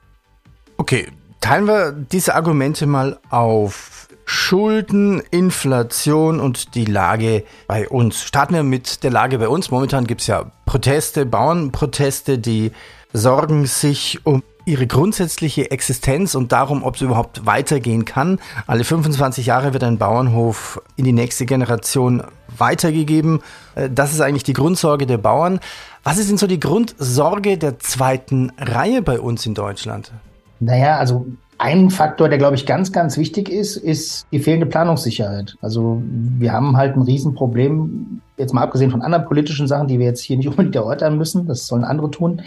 Okay, 0.77 1.07
teilen 1.39 1.67
wir 1.67 1.91
diese 1.91 2.35
Argumente 2.35 2.85
mal 2.85 3.19
auf. 3.29 4.07
Schulden, 4.23 5.21
Inflation 5.31 6.39
und 6.39 6.75
die 6.75 6.85
Lage 6.85 7.43
bei 7.67 7.89
uns. 7.89 8.23
Starten 8.23 8.53
wir 8.53 8.63
mit 8.63 9.03
der 9.03 9.11
Lage 9.11 9.39
bei 9.39 9.49
uns. 9.49 9.71
Momentan 9.71 10.07
gibt 10.07 10.21
es 10.21 10.27
ja 10.27 10.51
Proteste, 10.65 11.25
Bauernproteste, 11.25 12.37
die 12.37 12.71
sorgen 13.11 13.65
sich 13.65 14.25
um 14.25 14.41
ihre 14.65 14.87
grundsätzliche 14.87 15.71
Existenz 15.71 16.35
und 16.35 16.51
darum, 16.51 16.83
ob 16.83 16.95
es 16.95 17.01
überhaupt 17.01 17.45
weitergehen 17.45 18.05
kann. 18.05 18.39
Alle 18.67 18.83
25 18.83 19.45
Jahre 19.45 19.73
wird 19.73 19.83
ein 19.83 19.97
Bauernhof 19.97 20.81
in 20.95 21.05
die 21.05 21.11
nächste 21.11 21.45
Generation 21.45 22.23
weitergegeben. 22.57 23.41
Äh, 23.75 23.89
das 23.89 24.13
ist 24.13 24.21
eigentlich 24.21 24.43
die 24.43 24.53
Grundsorge 24.53 25.05
der 25.05 25.17
Bauern. 25.17 25.59
Was 26.03 26.17
ist 26.17 26.29
denn 26.29 26.37
so 26.37 26.47
die 26.47 26.59
Grundsorge 26.59 27.57
der 27.57 27.79
zweiten 27.79 28.51
Reihe 28.57 29.01
bei 29.01 29.19
uns 29.19 29.45
in 29.45 29.53
Deutschland? 29.53 30.11
Naja, 30.59 30.97
also 30.97 31.25
ein 31.61 31.91
Faktor, 31.91 32.27
der, 32.27 32.39
glaube 32.39 32.55
ich, 32.55 32.65
ganz, 32.65 32.91
ganz 32.91 33.17
wichtig 33.17 33.47
ist, 33.47 33.77
ist 33.77 34.25
die 34.31 34.39
fehlende 34.39 34.65
Planungssicherheit. 34.65 35.57
Also 35.61 36.01
wir 36.03 36.51
haben 36.53 36.75
halt 36.75 36.95
ein 36.95 37.03
Riesenproblem, 37.03 38.21
jetzt 38.37 38.51
mal 38.51 38.63
abgesehen 38.63 38.89
von 38.89 39.03
anderen 39.03 39.25
politischen 39.25 39.67
Sachen, 39.67 39.87
die 39.87 39.99
wir 39.99 40.07
jetzt 40.07 40.21
hier 40.21 40.37
nicht 40.37 40.47
unbedingt 40.49 40.75
erörtern 40.75 41.17
müssen, 41.19 41.45
das 41.47 41.67
sollen 41.67 41.83
andere 41.83 42.09
tun. 42.09 42.41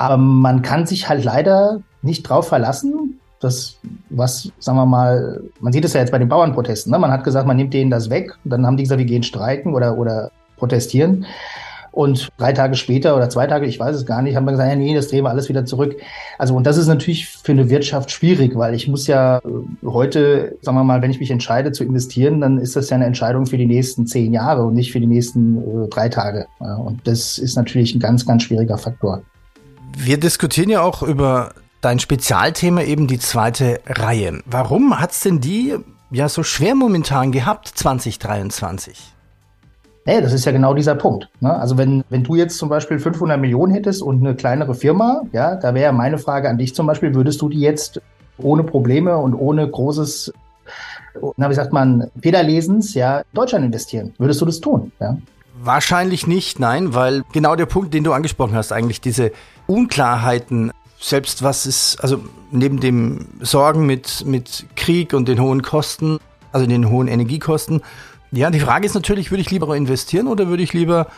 Aber 0.00 0.16
man 0.16 0.62
kann 0.62 0.86
sich 0.86 1.10
halt 1.10 1.24
leider 1.24 1.82
nicht 2.00 2.22
drauf 2.22 2.48
verlassen, 2.48 3.20
dass 3.38 3.76
was, 4.08 4.50
sagen 4.58 4.78
wir 4.78 4.86
mal, 4.86 5.42
man 5.60 5.74
sieht 5.74 5.84
es 5.84 5.92
ja 5.92 6.00
jetzt 6.00 6.10
bei 6.10 6.18
den 6.18 6.30
Bauernprotesten, 6.30 6.90
ne? 6.90 6.98
man 6.98 7.10
hat 7.10 7.22
gesagt, 7.22 7.46
man 7.46 7.58
nimmt 7.58 7.74
denen 7.74 7.90
das 7.90 8.08
weg, 8.08 8.32
dann 8.44 8.66
haben 8.66 8.78
die 8.78 8.84
gesagt, 8.84 8.98
wir 8.98 9.04
gehen 9.04 9.22
streiken 9.22 9.74
oder, 9.74 9.98
oder 9.98 10.30
protestieren. 10.56 11.26
Und 11.92 12.30
drei 12.38 12.54
Tage 12.54 12.76
später 12.76 13.14
oder 13.14 13.28
zwei 13.28 13.46
Tage, 13.46 13.66
ich 13.66 13.78
weiß 13.78 13.94
es 13.94 14.06
gar 14.06 14.22
nicht, 14.22 14.36
haben 14.36 14.46
wir 14.46 14.52
gesagt, 14.52 14.70
ja, 14.70 14.76
nee, 14.76 14.94
das 14.94 15.08
drehen 15.08 15.24
wir 15.24 15.28
alles 15.28 15.50
wieder 15.50 15.66
zurück. 15.66 15.96
Also, 16.38 16.54
und 16.56 16.66
das 16.66 16.78
ist 16.78 16.86
natürlich 16.86 17.26
für 17.26 17.52
eine 17.52 17.68
Wirtschaft 17.68 18.10
schwierig, 18.10 18.56
weil 18.56 18.74
ich 18.74 18.88
muss 18.88 19.06
ja 19.06 19.38
äh, 19.38 19.40
heute, 19.84 20.56
sagen 20.62 20.78
wir 20.78 20.84
mal, 20.84 21.02
wenn 21.02 21.10
ich 21.10 21.20
mich 21.20 21.30
entscheide 21.30 21.72
zu 21.72 21.84
investieren, 21.84 22.40
dann 22.40 22.56
ist 22.56 22.74
das 22.74 22.88
ja 22.88 22.94
eine 22.94 23.04
Entscheidung 23.04 23.44
für 23.44 23.58
die 23.58 23.66
nächsten 23.66 24.06
zehn 24.06 24.32
Jahre 24.32 24.64
und 24.64 24.74
nicht 24.74 24.92
für 24.92 25.00
die 25.00 25.06
nächsten 25.06 25.58
äh, 25.58 25.88
drei 25.88 26.08
Tage. 26.08 26.46
Und 26.58 27.06
das 27.06 27.36
ist 27.36 27.56
natürlich 27.56 27.94
ein 27.94 28.00
ganz, 28.00 28.24
ganz 28.24 28.44
schwieriger 28.44 28.78
Faktor. 28.78 29.22
Wir 29.96 30.18
diskutieren 30.18 30.70
ja 30.70 30.82
auch 30.82 31.02
über 31.02 31.52
dein 31.80 31.98
Spezialthema 31.98 32.82
eben 32.82 33.06
die 33.06 33.18
zweite 33.18 33.80
Reihe. 33.86 34.42
Warum 34.46 34.98
hat's 34.98 35.20
denn 35.20 35.40
die 35.40 35.76
ja 36.10 36.28
so 36.28 36.42
schwer 36.42 36.74
momentan 36.74 37.32
gehabt 37.32 37.68
2023? 37.68 39.14
Hey, 40.06 40.22
das 40.22 40.32
ist 40.32 40.44
ja 40.44 40.52
genau 40.52 40.74
dieser 40.74 40.94
Punkt. 40.94 41.28
Ne? 41.40 41.54
Also 41.54 41.76
wenn, 41.76 42.04
wenn 42.08 42.24
du 42.24 42.34
jetzt 42.34 42.56
zum 42.56 42.68
Beispiel 42.68 42.98
500 42.98 43.38
Millionen 43.38 43.72
hättest 43.72 44.02
und 44.02 44.20
eine 44.20 44.34
kleinere 44.34 44.74
Firma, 44.74 45.22
ja, 45.32 45.56
da 45.56 45.74
wäre 45.74 45.92
meine 45.92 46.18
Frage 46.18 46.48
an 46.48 46.58
dich 46.58 46.74
zum 46.74 46.86
Beispiel, 46.86 47.14
würdest 47.14 47.40
du 47.42 47.48
die 47.48 47.60
jetzt 47.60 48.00
ohne 48.38 48.64
Probleme 48.64 49.16
und 49.18 49.34
ohne 49.34 49.68
großes, 49.68 50.32
na, 51.36 51.50
wie 51.50 51.54
sagt 51.54 51.72
man, 51.72 52.10
Federlesens, 52.20 52.94
ja, 52.94 53.22
Deutschland 53.34 53.64
investieren? 53.64 54.14
Würdest 54.18 54.40
du 54.40 54.46
das 54.46 54.60
tun? 54.60 54.90
Ja? 55.00 55.18
Wahrscheinlich 55.62 56.26
nicht, 56.26 56.58
nein, 56.58 56.94
weil 56.94 57.22
genau 57.32 57.54
der 57.54 57.66
Punkt, 57.66 57.92
den 57.92 58.04
du 58.04 58.12
angesprochen 58.12 58.54
hast, 58.54 58.72
eigentlich 58.72 59.00
diese 59.00 59.32
Unklarheiten, 59.66 60.72
selbst 60.98 61.42
was 61.42 61.66
ist, 61.66 61.96
also 62.02 62.22
neben 62.50 62.80
dem 62.80 63.26
Sorgen 63.40 63.86
mit, 63.86 64.24
mit 64.26 64.66
Krieg 64.76 65.12
und 65.12 65.28
den 65.28 65.40
hohen 65.40 65.62
Kosten, 65.62 66.18
also 66.52 66.66
den 66.66 66.88
hohen 66.88 67.08
Energiekosten, 67.08 67.82
ja, 68.32 68.50
die 68.50 68.60
Frage 68.60 68.86
ist 68.86 68.94
natürlich, 68.94 69.30
würde 69.30 69.42
ich 69.42 69.50
lieber 69.50 69.74
investieren 69.76 70.28
oder 70.28 70.48
würde 70.48 70.62
ich 70.62 70.72
lieber 70.72 71.08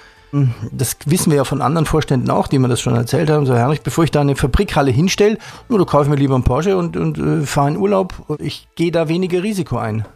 Das 0.73 0.97
wissen 1.05 1.31
wir 1.31 1.37
ja 1.37 1.45
von 1.45 1.61
anderen 1.61 1.85
Vorständen 1.85 2.31
auch, 2.31 2.47
die 2.47 2.59
mir 2.59 2.69
das 2.69 2.81
schon 2.81 2.95
erzählt 2.95 3.29
haben. 3.29 3.45
So, 3.45 3.55
Herrlich, 3.55 3.83
bevor 3.83 4.05
ich 4.05 4.11
da 4.11 4.23
eine 4.23 4.35
Fabrikhalle 4.35 4.91
hinstelle, 4.91 5.37
nur 5.69 5.79
du 5.79 5.85
kaufst 5.85 6.09
mir 6.09 6.17
lieber 6.17 6.35
einen 6.35 6.45
Porsche 6.45 6.77
und, 6.77 6.97
und 6.97 7.19
äh, 7.19 7.45
fahre 7.45 7.69
in 7.69 7.77
Urlaub. 7.77 8.15
Ich 8.39 8.67
gehe 8.75 8.91
da 8.91 9.09
weniger 9.09 9.43
Risiko 9.43 9.77
ein. 9.77 10.07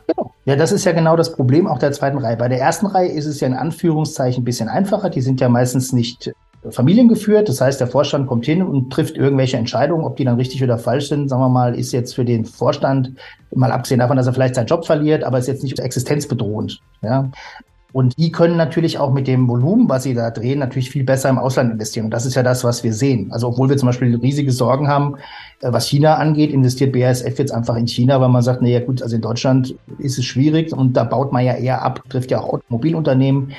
Ja, 0.46 0.54
das 0.54 0.70
ist 0.70 0.84
ja 0.84 0.92
genau 0.92 1.16
das 1.16 1.32
Problem 1.32 1.66
auch 1.66 1.78
der 1.78 1.90
zweiten 1.90 2.18
Reihe. 2.18 2.36
Bei 2.36 2.48
der 2.48 2.60
ersten 2.60 2.86
Reihe 2.86 3.08
ist 3.08 3.26
es 3.26 3.40
ja 3.40 3.48
in 3.48 3.54
Anführungszeichen 3.54 4.42
ein 4.42 4.44
bisschen 4.44 4.68
einfacher. 4.68 5.10
Die 5.10 5.20
sind 5.20 5.40
ja 5.40 5.48
meistens 5.48 5.92
nicht 5.92 6.32
familiengeführt. 6.70 7.48
Das 7.48 7.60
heißt, 7.60 7.80
der 7.80 7.88
Vorstand 7.88 8.28
kommt 8.28 8.46
hin 8.46 8.62
und 8.62 8.92
trifft 8.92 9.16
irgendwelche 9.16 9.56
Entscheidungen, 9.56 10.04
ob 10.04 10.16
die 10.16 10.24
dann 10.24 10.36
richtig 10.36 10.62
oder 10.62 10.78
falsch 10.78 11.08
sind. 11.08 11.28
Sagen 11.28 11.42
wir 11.42 11.48
mal, 11.48 11.76
ist 11.76 11.92
jetzt 11.92 12.14
für 12.14 12.24
den 12.24 12.44
Vorstand, 12.44 13.12
mal 13.54 13.72
abgesehen 13.72 13.98
davon, 13.98 14.16
dass 14.16 14.28
er 14.28 14.34
vielleicht 14.34 14.54
seinen 14.54 14.66
Job 14.66 14.86
verliert, 14.86 15.24
aber 15.24 15.38
ist 15.38 15.48
jetzt 15.48 15.64
nicht 15.64 15.80
existenzbedrohend. 15.80 16.80
Ja. 17.02 17.28
Und 17.92 18.18
die 18.18 18.30
können 18.30 18.58
natürlich 18.58 18.98
auch 18.98 19.10
mit 19.10 19.26
dem 19.26 19.48
Volumen, 19.48 19.88
was 19.88 20.02
sie 20.02 20.12
da 20.12 20.30
drehen, 20.30 20.58
natürlich 20.58 20.90
viel 20.90 21.04
besser 21.04 21.30
im 21.30 21.38
Ausland 21.38 21.72
investieren. 21.72 22.04
Und 22.04 22.10
das 22.10 22.26
ist 22.26 22.34
ja 22.34 22.42
das, 22.42 22.62
was 22.62 22.84
wir 22.84 22.92
sehen. 22.92 23.32
Also 23.32 23.48
obwohl 23.48 23.70
wir 23.70 23.78
zum 23.78 23.86
Beispiel 23.86 24.14
riesige 24.16 24.52
Sorgen 24.52 24.86
haben, 24.86 25.14
äh, 25.14 25.55
was 25.60 25.88
China 25.88 26.16
angeht, 26.16 26.52
investiert 26.52 26.92
BASF 26.92 27.38
jetzt 27.38 27.52
einfach 27.52 27.76
in 27.76 27.88
China, 27.88 28.20
weil 28.20 28.28
man 28.28 28.42
sagt, 28.42 28.62
naja 28.62 28.80
gut, 28.80 29.02
also 29.02 29.16
in 29.16 29.22
Deutschland 29.22 29.74
ist 29.98 30.18
es 30.18 30.24
schwierig 30.24 30.72
und 30.72 30.94
da 30.94 31.04
baut 31.04 31.32
man 31.32 31.44
ja 31.44 31.54
eher 31.54 31.82
ab, 31.82 32.02
trifft 32.08 32.30
ja 32.30 32.40
auch 32.40 32.52
Automobilunternehmen. 32.52 33.52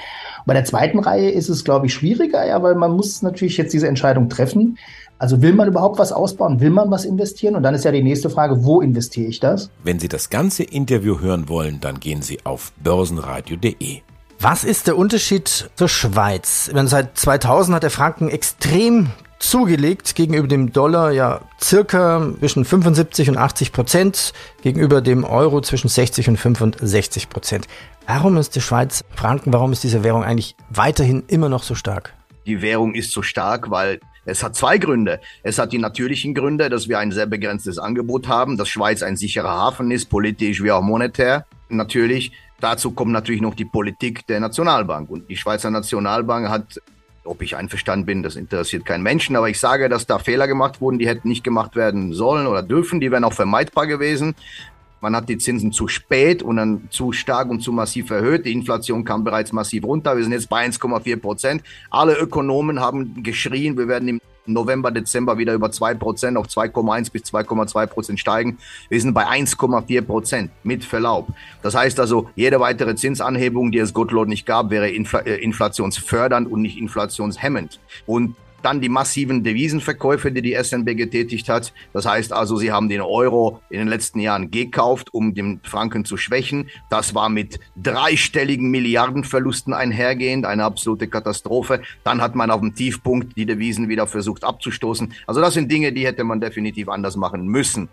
Bei 0.46 0.54
der 0.54 0.64
zweiten 0.64 1.00
Reihe 1.00 1.30
ist 1.30 1.50
es, 1.50 1.64
glaube 1.64 1.88
ich, 1.88 1.94
schwieriger, 1.94 2.46
ja, 2.46 2.62
weil 2.62 2.76
man 2.76 2.92
muss 2.92 3.22
natürlich 3.22 3.58
jetzt 3.58 3.74
diese 3.74 3.88
Entscheidung 3.88 4.30
treffen. 4.30 4.78
Also 5.20 5.42
will 5.42 5.54
man 5.54 5.68
überhaupt 5.68 5.98
was 5.98 6.12
ausbauen? 6.12 6.60
Will 6.60 6.70
man 6.70 6.92
was 6.92 7.04
investieren? 7.04 7.56
Und 7.56 7.64
dann 7.64 7.74
ist 7.74 7.84
ja 7.84 7.92
die 7.92 8.04
nächste 8.04 8.30
Frage, 8.30 8.64
wo 8.64 8.82
investiere 8.82 9.28
ich 9.28 9.40
das? 9.40 9.72
Wenn 9.84 10.00
Sie 10.00 10.08
das 10.08 10.30
ganze 10.30 10.64
Interview 10.64 11.20
hören 11.20 11.50
wollen, 11.50 11.80
dann 11.82 12.00
gehen 12.00 12.22
Sie 12.22 12.38
auf 12.44 12.72
börsenradio.de. 12.84 14.02
Was 14.40 14.64
ist 14.64 14.86
der 14.86 14.96
Unterschied 14.98 15.72
zur 15.76 15.90
Schweiz? 15.90 16.72
Seit 16.72 17.18
2000 17.18 17.76
hat 17.76 17.84
der 17.84 17.90
Franken 17.90 18.30
extrem 18.30 19.10
zugelegt 19.40 20.16
gegenüber 20.16 20.48
dem 20.48 20.72
Dollar 20.74 21.12
ja 21.12 21.42
circa 21.62 22.34
zwischen 22.40 22.66
75 22.66 23.30
und 23.30 23.38
80 23.38 23.72
Prozent, 23.72 24.34
gegenüber 24.62 25.02
dem 25.02 25.24
Euro 25.24 25.62
zwischen 25.62 25.88
60 25.88 26.30
und 26.30 26.38
65 26.38 27.30
Prozent. 27.30 27.68
Warum 28.06 28.38
ist 28.38 28.56
die 28.56 28.62
Schweiz 28.62 29.04
Franken, 29.16 29.54
warum 29.54 29.72
ist 29.72 29.84
diese 29.84 30.04
Währung 30.04 30.24
eigentlich 30.24 30.56
weiterhin 30.70 31.24
immer 31.28 31.50
noch 31.50 31.64
so 31.64 31.76
stark? 31.76 32.14
Die 32.46 32.62
Währung 32.62 32.94
ist 32.94 33.12
so 33.12 33.22
stark, 33.22 33.70
weil 33.70 34.00
es 34.26 34.44
hat 34.44 34.56
zwei 34.56 34.78
Gründe. 34.78 35.20
Es 35.44 35.60
hat 35.60 35.72
die 35.74 35.78
natürlichen 35.78 36.34
Gründe, 36.34 36.70
dass 36.70 36.88
wir 36.88 37.00
ein 37.00 37.12
sehr 37.12 37.26
begrenztes 37.26 37.78
Angebot 37.78 38.28
haben, 38.28 38.58
dass 38.58 38.70
Schweiz 38.70 39.04
ein 39.04 39.18
sicherer 39.18 39.50
Hafen 39.50 39.92
ist, 39.92 40.10
politisch 40.10 40.64
wie 40.64 40.72
auch 40.72 40.82
monetär. 40.82 41.46
Natürlich 41.70 42.32
Dazu 42.60 42.92
kommt 42.92 43.12
natürlich 43.12 43.42
noch 43.42 43.54
die 43.54 43.66
Politik 43.66 44.26
der 44.28 44.40
Nationalbank. 44.40 45.10
Und 45.10 45.30
die 45.30 45.38
Schweizer 45.38 45.70
Nationalbank 45.70 46.50
hat, 46.50 46.82
ob 47.28 47.42
ich 47.42 47.56
einverstanden 47.56 48.06
bin, 48.06 48.24
das 48.24 48.36
interessiert 48.36 48.86
keinen 48.86 49.04
Menschen, 49.04 49.36
aber 49.36 49.50
ich 49.50 49.60
sage, 49.60 49.90
dass 49.90 50.06
da 50.06 50.20
Fehler 50.20 50.48
gemacht 50.48 50.82
wurden, 50.82 51.00
die 51.00 51.08
hätten 51.08 51.28
nicht 51.28 51.44
gemacht 51.44 51.76
werden 51.76 52.14
sollen 52.14 52.48
oder 52.48 52.64
dürfen, 52.64 53.00
die 53.00 53.12
wären 53.12 53.24
auch 53.24 53.34
vermeidbar 53.34 53.88
gewesen. 53.88 54.36
Man 55.00 55.16
hat 55.16 55.30
die 55.30 55.38
Zinsen 55.38 55.72
zu 55.72 55.88
spät 55.88 56.42
und 56.42 56.58
dann 56.58 56.88
zu 56.90 57.12
stark 57.12 57.50
und 57.50 57.62
zu 57.62 57.72
massiv 57.72 58.10
erhöht. 58.10 58.46
Die 58.46 58.52
Inflation 58.52 59.04
kam 59.04 59.24
bereits 59.24 59.54
massiv 59.54 59.84
runter. 59.84 60.18
Wir 60.18 60.24
sind 60.24 60.34
jetzt 60.34 60.50
bei 60.50 60.66
1,4 60.66 61.18
Prozent. 61.18 61.64
Alle 61.92 62.18
Ökonomen 62.18 62.80
haben 62.80 63.22
geschrien, 63.22 63.78
wir 63.78 63.88
werden 63.88 64.08
im 64.08 64.22
November, 64.48 64.92
Dezember 64.92 65.38
wieder 65.38 65.54
über 65.54 65.68
2% 65.68 66.36
auf 66.38 66.48
2,1 66.48 67.12
bis 67.12 67.24
2,2% 67.24 68.18
steigen. 68.18 68.58
Wir 68.90 69.02
sind 69.02 69.14
bei 69.14 69.28
1,4% 69.28 70.50
mit 70.64 70.84
Verlaub. 70.84 71.30
Das 71.62 71.76
heißt 71.76 72.00
also, 72.00 72.30
jede 72.36 72.60
weitere 72.60 72.96
Zinsanhebung, 72.96 73.72
die 73.72 73.80
es 73.80 73.94
Gottlot 73.94 74.28
nicht 74.28 74.46
gab, 74.46 74.70
wäre 74.70 74.90
äh, 74.90 75.36
inflationsfördernd 75.36 76.50
und 76.50 76.62
nicht 76.62 76.78
inflationshemmend. 76.78 77.80
Und 78.06 78.36
dann 78.62 78.82
die 78.82 78.90
massiven 78.90 79.44
Devisenverkäufe, 79.44 80.32
die 80.32 80.42
die 80.42 80.56
SNB 80.62 80.96
getätigt 80.96 81.50
hat. 81.50 81.74
Das 81.94 82.06
heißt 82.06 82.34
also, 82.34 82.58
sie 82.58 82.72
haben 82.72 82.90
den 82.90 83.02
Euro 83.02 83.62
in 83.70 83.80
den 83.80 83.88
letzten 83.88 84.20
Jahren 84.20 84.52
gekauft, 84.52 85.14
um 85.14 85.34
den 85.34 85.60
Franken 85.64 86.06
zu 86.06 86.18
schwächen. 86.18 86.70
Das 86.90 87.16
war 87.16 87.30
mit 87.30 87.60
dreistelligen 87.76 88.70
Milliardenverlusten 88.70 89.74
einhergehend, 89.74 90.46
eine 90.46 90.64
absolute 90.64 91.08
Katastrophe. 91.08 91.82
Dann 92.04 92.22
hat 92.22 92.36
man 92.36 92.52
auf 92.52 92.62
dem 92.62 92.76
Tiefpunkt 92.76 93.38
die 93.38 93.46
Devisen 93.46 93.90
wieder 93.90 94.08
versucht 94.08 94.44
abzustoßen. 94.44 95.14
Also 95.26 95.42
das 95.42 95.54
sind 95.54 95.72
Dinge, 95.72 95.94
die 95.94 96.06
hätte 96.06 96.24
man 96.24 96.42
definitiv 96.42 96.90
anders 96.90 97.16
machen 97.16 97.48
müssen. 97.48 97.90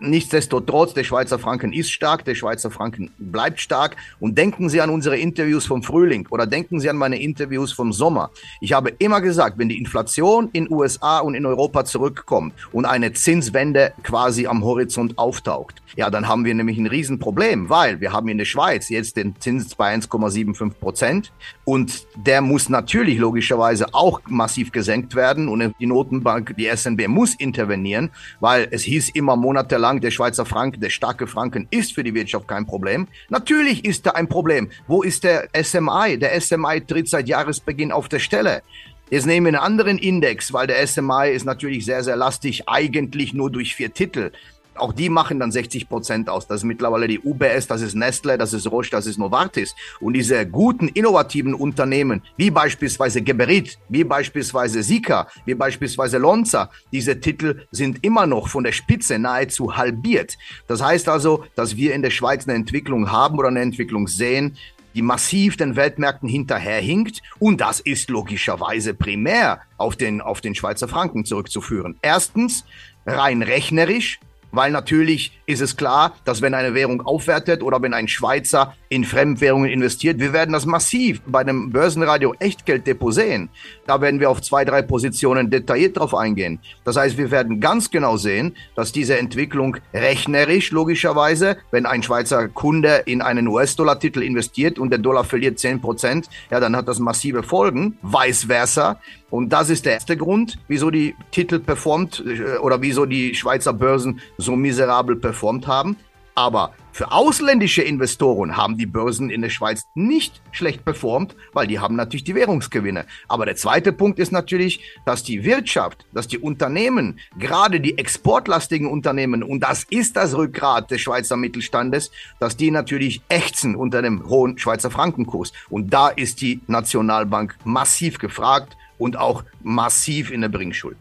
Nichtsdestotrotz, 0.00 0.94
der 0.94 1.04
Schweizer 1.04 1.38
Franken 1.38 1.72
ist 1.72 1.90
stark, 1.90 2.24
der 2.24 2.34
Schweizer 2.34 2.70
Franken 2.70 3.10
bleibt 3.18 3.60
stark. 3.60 3.96
Und 4.20 4.38
denken 4.38 4.68
Sie 4.68 4.80
an 4.80 4.90
unsere 4.90 5.18
Interviews 5.18 5.66
vom 5.66 5.82
Frühling 5.82 6.26
oder 6.30 6.46
denken 6.46 6.80
Sie 6.80 6.88
an 6.88 6.96
meine 6.96 7.20
Interviews 7.20 7.72
vom 7.72 7.92
Sommer. 7.92 8.30
Ich 8.60 8.72
habe 8.72 8.90
immer 8.98 9.20
gesagt, 9.20 9.58
wenn 9.58 9.68
die 9.68 9.78
Inflation 9.78 10.50
in 10.52 10.70
USA 10.70 11.18
und 11.20 11.34
in 11.34 11.46
Europa 11.46 11.84
zurückkommt 11.84 12.54
und 12.72 12.84
eine 12.84 13.12
Zinswende 13.12 13.92
quasi 14.02 14.46
am 14.46 14.64
Horizont 14.64 15.18
auftaucht, 15.18 15.82
ja, 15.96 16.10
dann 16.10 16.28
haben 16.28 16.44
wir 16.44 16.54
nämlich 16.54 16.78
ein 16.78 16.86
Riesenproblem, 16.86 17.70
weil 17.70 18.00
wir 18.00 18.12
haben 18.12 18.28
in 18.28 18.38
der 18.38 18.44
Schweiz 18.44 18.88
jetzt 18.88 19.16
den 19.16 19.34
Zins 19.40 19.74
bei 19.74 19.94
1,75 19.94 20.70
Prozent 20.74 21.32
und 21.64 22.06
der 22.14 22.40
muss 22.40 22.68
natürlich 22.68 23.18
logischerweise 23.18 23.86
auch 23.92 24.20
massiv 24.28 24.70
gesenkt 24.72 25.14
werden 25.14 25.48
und 25.48 25.74
die 25.80 25.86
Notenbank, 25.86 26.54
die 26.56 26.68
SNB 26.74 27.08
muss 27.08 27.34
intervenieren, 27.34 28.10
weil 28.40 28.68
es 28.70 28.82
hieß 28.82 29.10
immer 29.10 29.36
monatelang, 29.36 29.77
lang, 29.78 30.00
der 30.00 30.10
Schweizer 30.10 30.44
Franken, 30.44 30.80
der 30.80 30.90
starke 30.90 31.26
Franken 31.26 31.66
ist 31.70 31.94
für 31.94 32.04
die 32.04 32.14
Wirtschaft 32.14 32.48
kein 32.48 32.66
Problem. 32.66 33.08
Natürlich 33.28 33.84
ist 33.84 34.06
da 34.06 34.10
ein 34.10 34.28
Problem. 34.28 34.70
Wo 34.86 35.02
ist 35.02 35.24
der 35.24 35.48
SMI? 35.54 36.18
Der 36.18 36.40
SMI 36.40 36.82
tritt 36.86 37.08
seit 37.08 37.28
Jahresbeginn 37.28 37.92
auf 37.92 38.08
der 38.08 38.18
Stelle. 38.18 38.62
Jetzt 39.10 39.26
nehmen 39.26 39.46
wir 39.46 39.60
einen 39.60 39.64
anderen 39.64 39.98
Index, 39.98 40.52
weil 40.52 40.66
der 40.66 40.86
SMI 40.86 41.30
ist 41.32 41.46
natürlich 41.46 41.86
sehr, 41.86 42.04
sehr 42.04 42.16
lastig, 42.16 42.68
eigentlich 42.68 43.32
nur 43.32 43.50
durch 43.50 43.74
vier 43.74 43.92
Titel 43.92 44.32
auch 44.80 44.92
die 44.92 45.08
machen 45.08 45.40
dann 45.40 45.52
60 45.52 45.88
Prozent 45.88 46.28
aus. 46.28 46.46
Das 46.46 46.58
ist 46.58 46.64
mittlerweile 46.64 47.08
die 47.08 47.20
UBS, 47.20 47.66
das 47.66 47.82
ist 47.82 47.94
Nestle, 47.94 48.38
das 48.38 48.52
ist 48.52 48.70
Roche, 48.70 48.90
das 48.90 49.06
ist 49.06 49.18
Novartis. 49.18 49.74
Und 50.00 50.14
diese 50.14 50.46
guten, 50.46 50.88
innovativen 50.88 51.54
Unternehmen, 51.54 52.22
wie 52.36 52.50
beispielsweise 52.50 53.22
Geberit, 53.22 53.78
wie 53.88 54.04
beispielsweise 54.04 54.82
Sika, 54.82 55.28
wie 55.44 55.54
beispielsweise 55.54 56.18
Lonza, 56.18 56.70
diese 56.92 57.20
Titel 57.20 57.66
sind 57.70 58.04
immer 58.04 58.26
noch 58.26 58.48
von 58.48 58.64
der 58.64 58.72
Spitze 58.72 59.18
nahezu 59.18 59.76
halbiert. 59.76 60.36
Das 60.66 60.82
heißt 60.82 61.08
also, 61.08 61.44
dass 61.54 61.76
wir 61.76 61.94
in 61.94 62.02
der 62.02 62.10
Schweiz 62.10 62.46
eine 62.46 62.56
Entwicklung 62.56 63.10
haben 63.10 63.38
oder 63.38 63.48
eine 63.48 63.60
Entwicklung 63.60 64.08
sehen, 64.08 64.56
die 64.94 65.02
massiv 65.02 65.56
den 65.56 65.76
Weltmärkten 65.76 66.28
hinterherhinkt. 66.28 67.22
Und 67.38 67.60
das 67.60 67.80
ist 67.80 68.10
logischerweise 68.10 68.94
primär 68.94 69.60
auf 69.76 69.96
den, 69.96 70.20
auf 70.20 70.40
den 70.40 70.54
Schweizer 70.54 70.88
Franken 70.88 71.24
zurückzuführen. 71.24 71.96
Erstens, 72.02 72.64
rein 73.06 73.42
rechnerisch, 73.42 74.18
weil 74.52 74.70
natürlich 74.70 75.38
ist 75.46 75.60
es 75.60 75.76
klar, 75.76 76.14
dass 76.24 76.42
wenn 76.42 76.54
eine 76.54 76.74
Währung 76.74 77.00
aufwertet 77.00 77.62
oder 77.62 77.80
wenn 77.82 77.94
ein 77.94 78.08
Schweizer 78.08 78.74
in 78.88 79.04
Fremdwährungen 79.04 79.70
investiert, 79.70 80.18
wir 80.18 80.32
werden 80.32 80.52
das 80.52 80.66
massiv 80.66 81.20
bei 81.26 81.40
einem 81.40 81.70
Börsenradio 81.70 82.34
Echtgelddepot 82.38 83.14
sehen. 83.14 83.48
Da 83.86 84.00
werden 84.00 84.20
wir 84.20 84.30
auf 84.30 84.42
zwei, 84.42 84.64
drei 84.64 84.82
Positionen 84.82 85.50
detailliert 85.50 85.98
drauf 85.98 86.14
eingehen. 86.14 86.60
Das 86.84 86.96
heißt, 86.96 87.18
wir 87.18 87.30
werden 87.30 87.60
ganz 87.60 87.90
genau 87.90 88.16
sehen, 88.16 88.54
dass 88.74 88.92
diese 88.92 89.18
Entwicklung 89.18 89.76
rechnerisch 89.92 90.70
logischerweise, 90.70 91.56
wenn 91.70 91.86
ein 91.86 92.02
Schweizer 92.02 92.48
Kunde 92.48 93.02
in 93.06 93.22
einen 93.22 93.48
US-Dollar-Titel 93.48 94.22
investiert 94.22 94.78
und 94.78 94.90
der 94.90 94.98
Dollar 94.98 95.24
verliert 95.24 95.58
zehn 95.58 95.80
Prozent, 95.80 96.28
ja, 96.50 96.60
dann 96.60 96.76
hat 96.76 96.88
das 96.88 96.98
massive 96.98 97.42
Folgen. 97.42 97.98
Vice 98.02 98.44
versa. 98.44 99.00
Und 99.30 99.50
das 99.52 99.70
ist 99.70 99.84
der 99.84 99.94
erste 99.94 100.16
Grund, 100.16 100.58
wieso 100.68 100.90
die 100.90 101.14
Titel 101.30 101.58
performt 101.58 102.24
äh, 102.26 102.58
oder 102.58 102.80
wieso 102.80 103.06
die 103.06 103.34
Schweizer 103.34 103.72
Börsen 103.72 104.20
so 104.38 104.56
miserabel 104.56 105.16
performt 105.16 105.66
haben. 105.66 105.96
Aber 106.34 106.72
für 106.92 107.10
ausländische 107.10 107.82
Investoren 107.82 108.56
haben 108.56 108.78
die 108.78 108.86
Börsen 108.86 109.28
in 109.28 109.42
der 109.42 109.50
Schweiz 109.50 109.88
nicht 109.94 110.40
schlecht 110.52 110.84
performt, 110.84 111.34
weil 111.52 111.66
die 111.66 111.80
haben 111.80 111.96
natürlich 111.96 112.22
die 112.22 112.36
Währungsgewinne. 112.36 113.06
Aber 113.26 113.44
der 113.44 113.56
zweite 113.56 113.92
Punkt 113.92 114.20
ist 114.20 114.30
natürlich, 114.30 114.80
dass 115.04 115.24
die 115.24 115.42
Wirtschaft, 115.42 116.06
dass 116.12 116.28
die 116.28 116.38
Unternehmen, 116.38 117.18
gerade 117.38 117.80
die 117.80 117.98
exportlastigen 117.98 118.86
Unternehmen, 118.86 119.42
und 119.42 119.64
das 119.64 119.82
ist 119.90 120.16
das 120.16 120.36
Rückgrat 120.36 120.92
des 120.92 121.00
Schweizer 121.00 121.36
Mittelstandes, 121.36 122.12
dass 122.38 122.56
die 122.56 122.70
natürlich 122.70 123.20
ächzen 123.28 123.74
unter 123.74 124.00
dem 124.00 124.28
hohen 124.28 124.58
Schweizer 124.58 124.92
Frankenkurs. 124.92 125.52
Und 125.70 125.92
da 125.92 126.06
ist 126.06 126.40
die 126.40 126.60
Nationalbank 126.68 127.56
massiv 127.64 128.18
gefragt 128.18 128.76
und 128.98 129.16
auch 129.16 129.44
massiv 129.62 130.30
in 130.30 130.40
der 130.40 130.48
Bringschuld. 130.48 130.96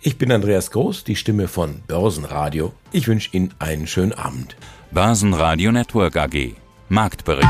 Ich 0.00 0.16
bin 0.18 0.30
Andreas 0.30 0.70
Groß, 0.70 1.04
die 1.04 1.16
Stimme 1.16 1.48
von 1.48 1.82
Börsenradio. 1.86 2.72
Ich 2.92 3.08
wünsche 3.08 3.30
Ihnen 3.36 3.52
einen 3.58 3.86
schönen 3.86 4.12
Abend. 4.12 4.56
Börsenradio 4.92 5.72
Network 5.72 6.16
AG. 6.16 6.54
Marktbericht. 6.88 7.48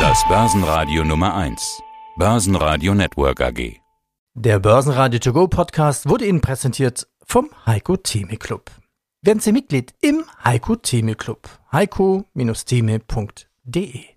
Das 0.00 0.26
Börsenradio 0.28 1.04
Nummer 1.04 1.34
1. 1.34 1.82
Börsenradio 2.16 2.94
Network 2.94 3.40
AG. 3.40 3.80
Der 4.34 4.58
Börsenradio 4.58 5.18
To 5.20 5.32
Go 5.32 5.48
Podcast 5.48 6.08
wurde 6.08 6.26
Ihnen 6.26 6.40
präsentiert 6.40 7.06
vom 7.24 7.50
Heiko 7.66 7.96
Theme 7.96 8.36
Club. 8.36 8.70
werden 9.22 9.40
Sie 9.40 9.52
Mitglied 9.52 9.94
im 10.00 10.24
Heiko 10.44 10.76
Theme 10.76 11.14
Club. 11.14 11.48
heiko-theme.de 11.72 13.45
D. 13.68 14.15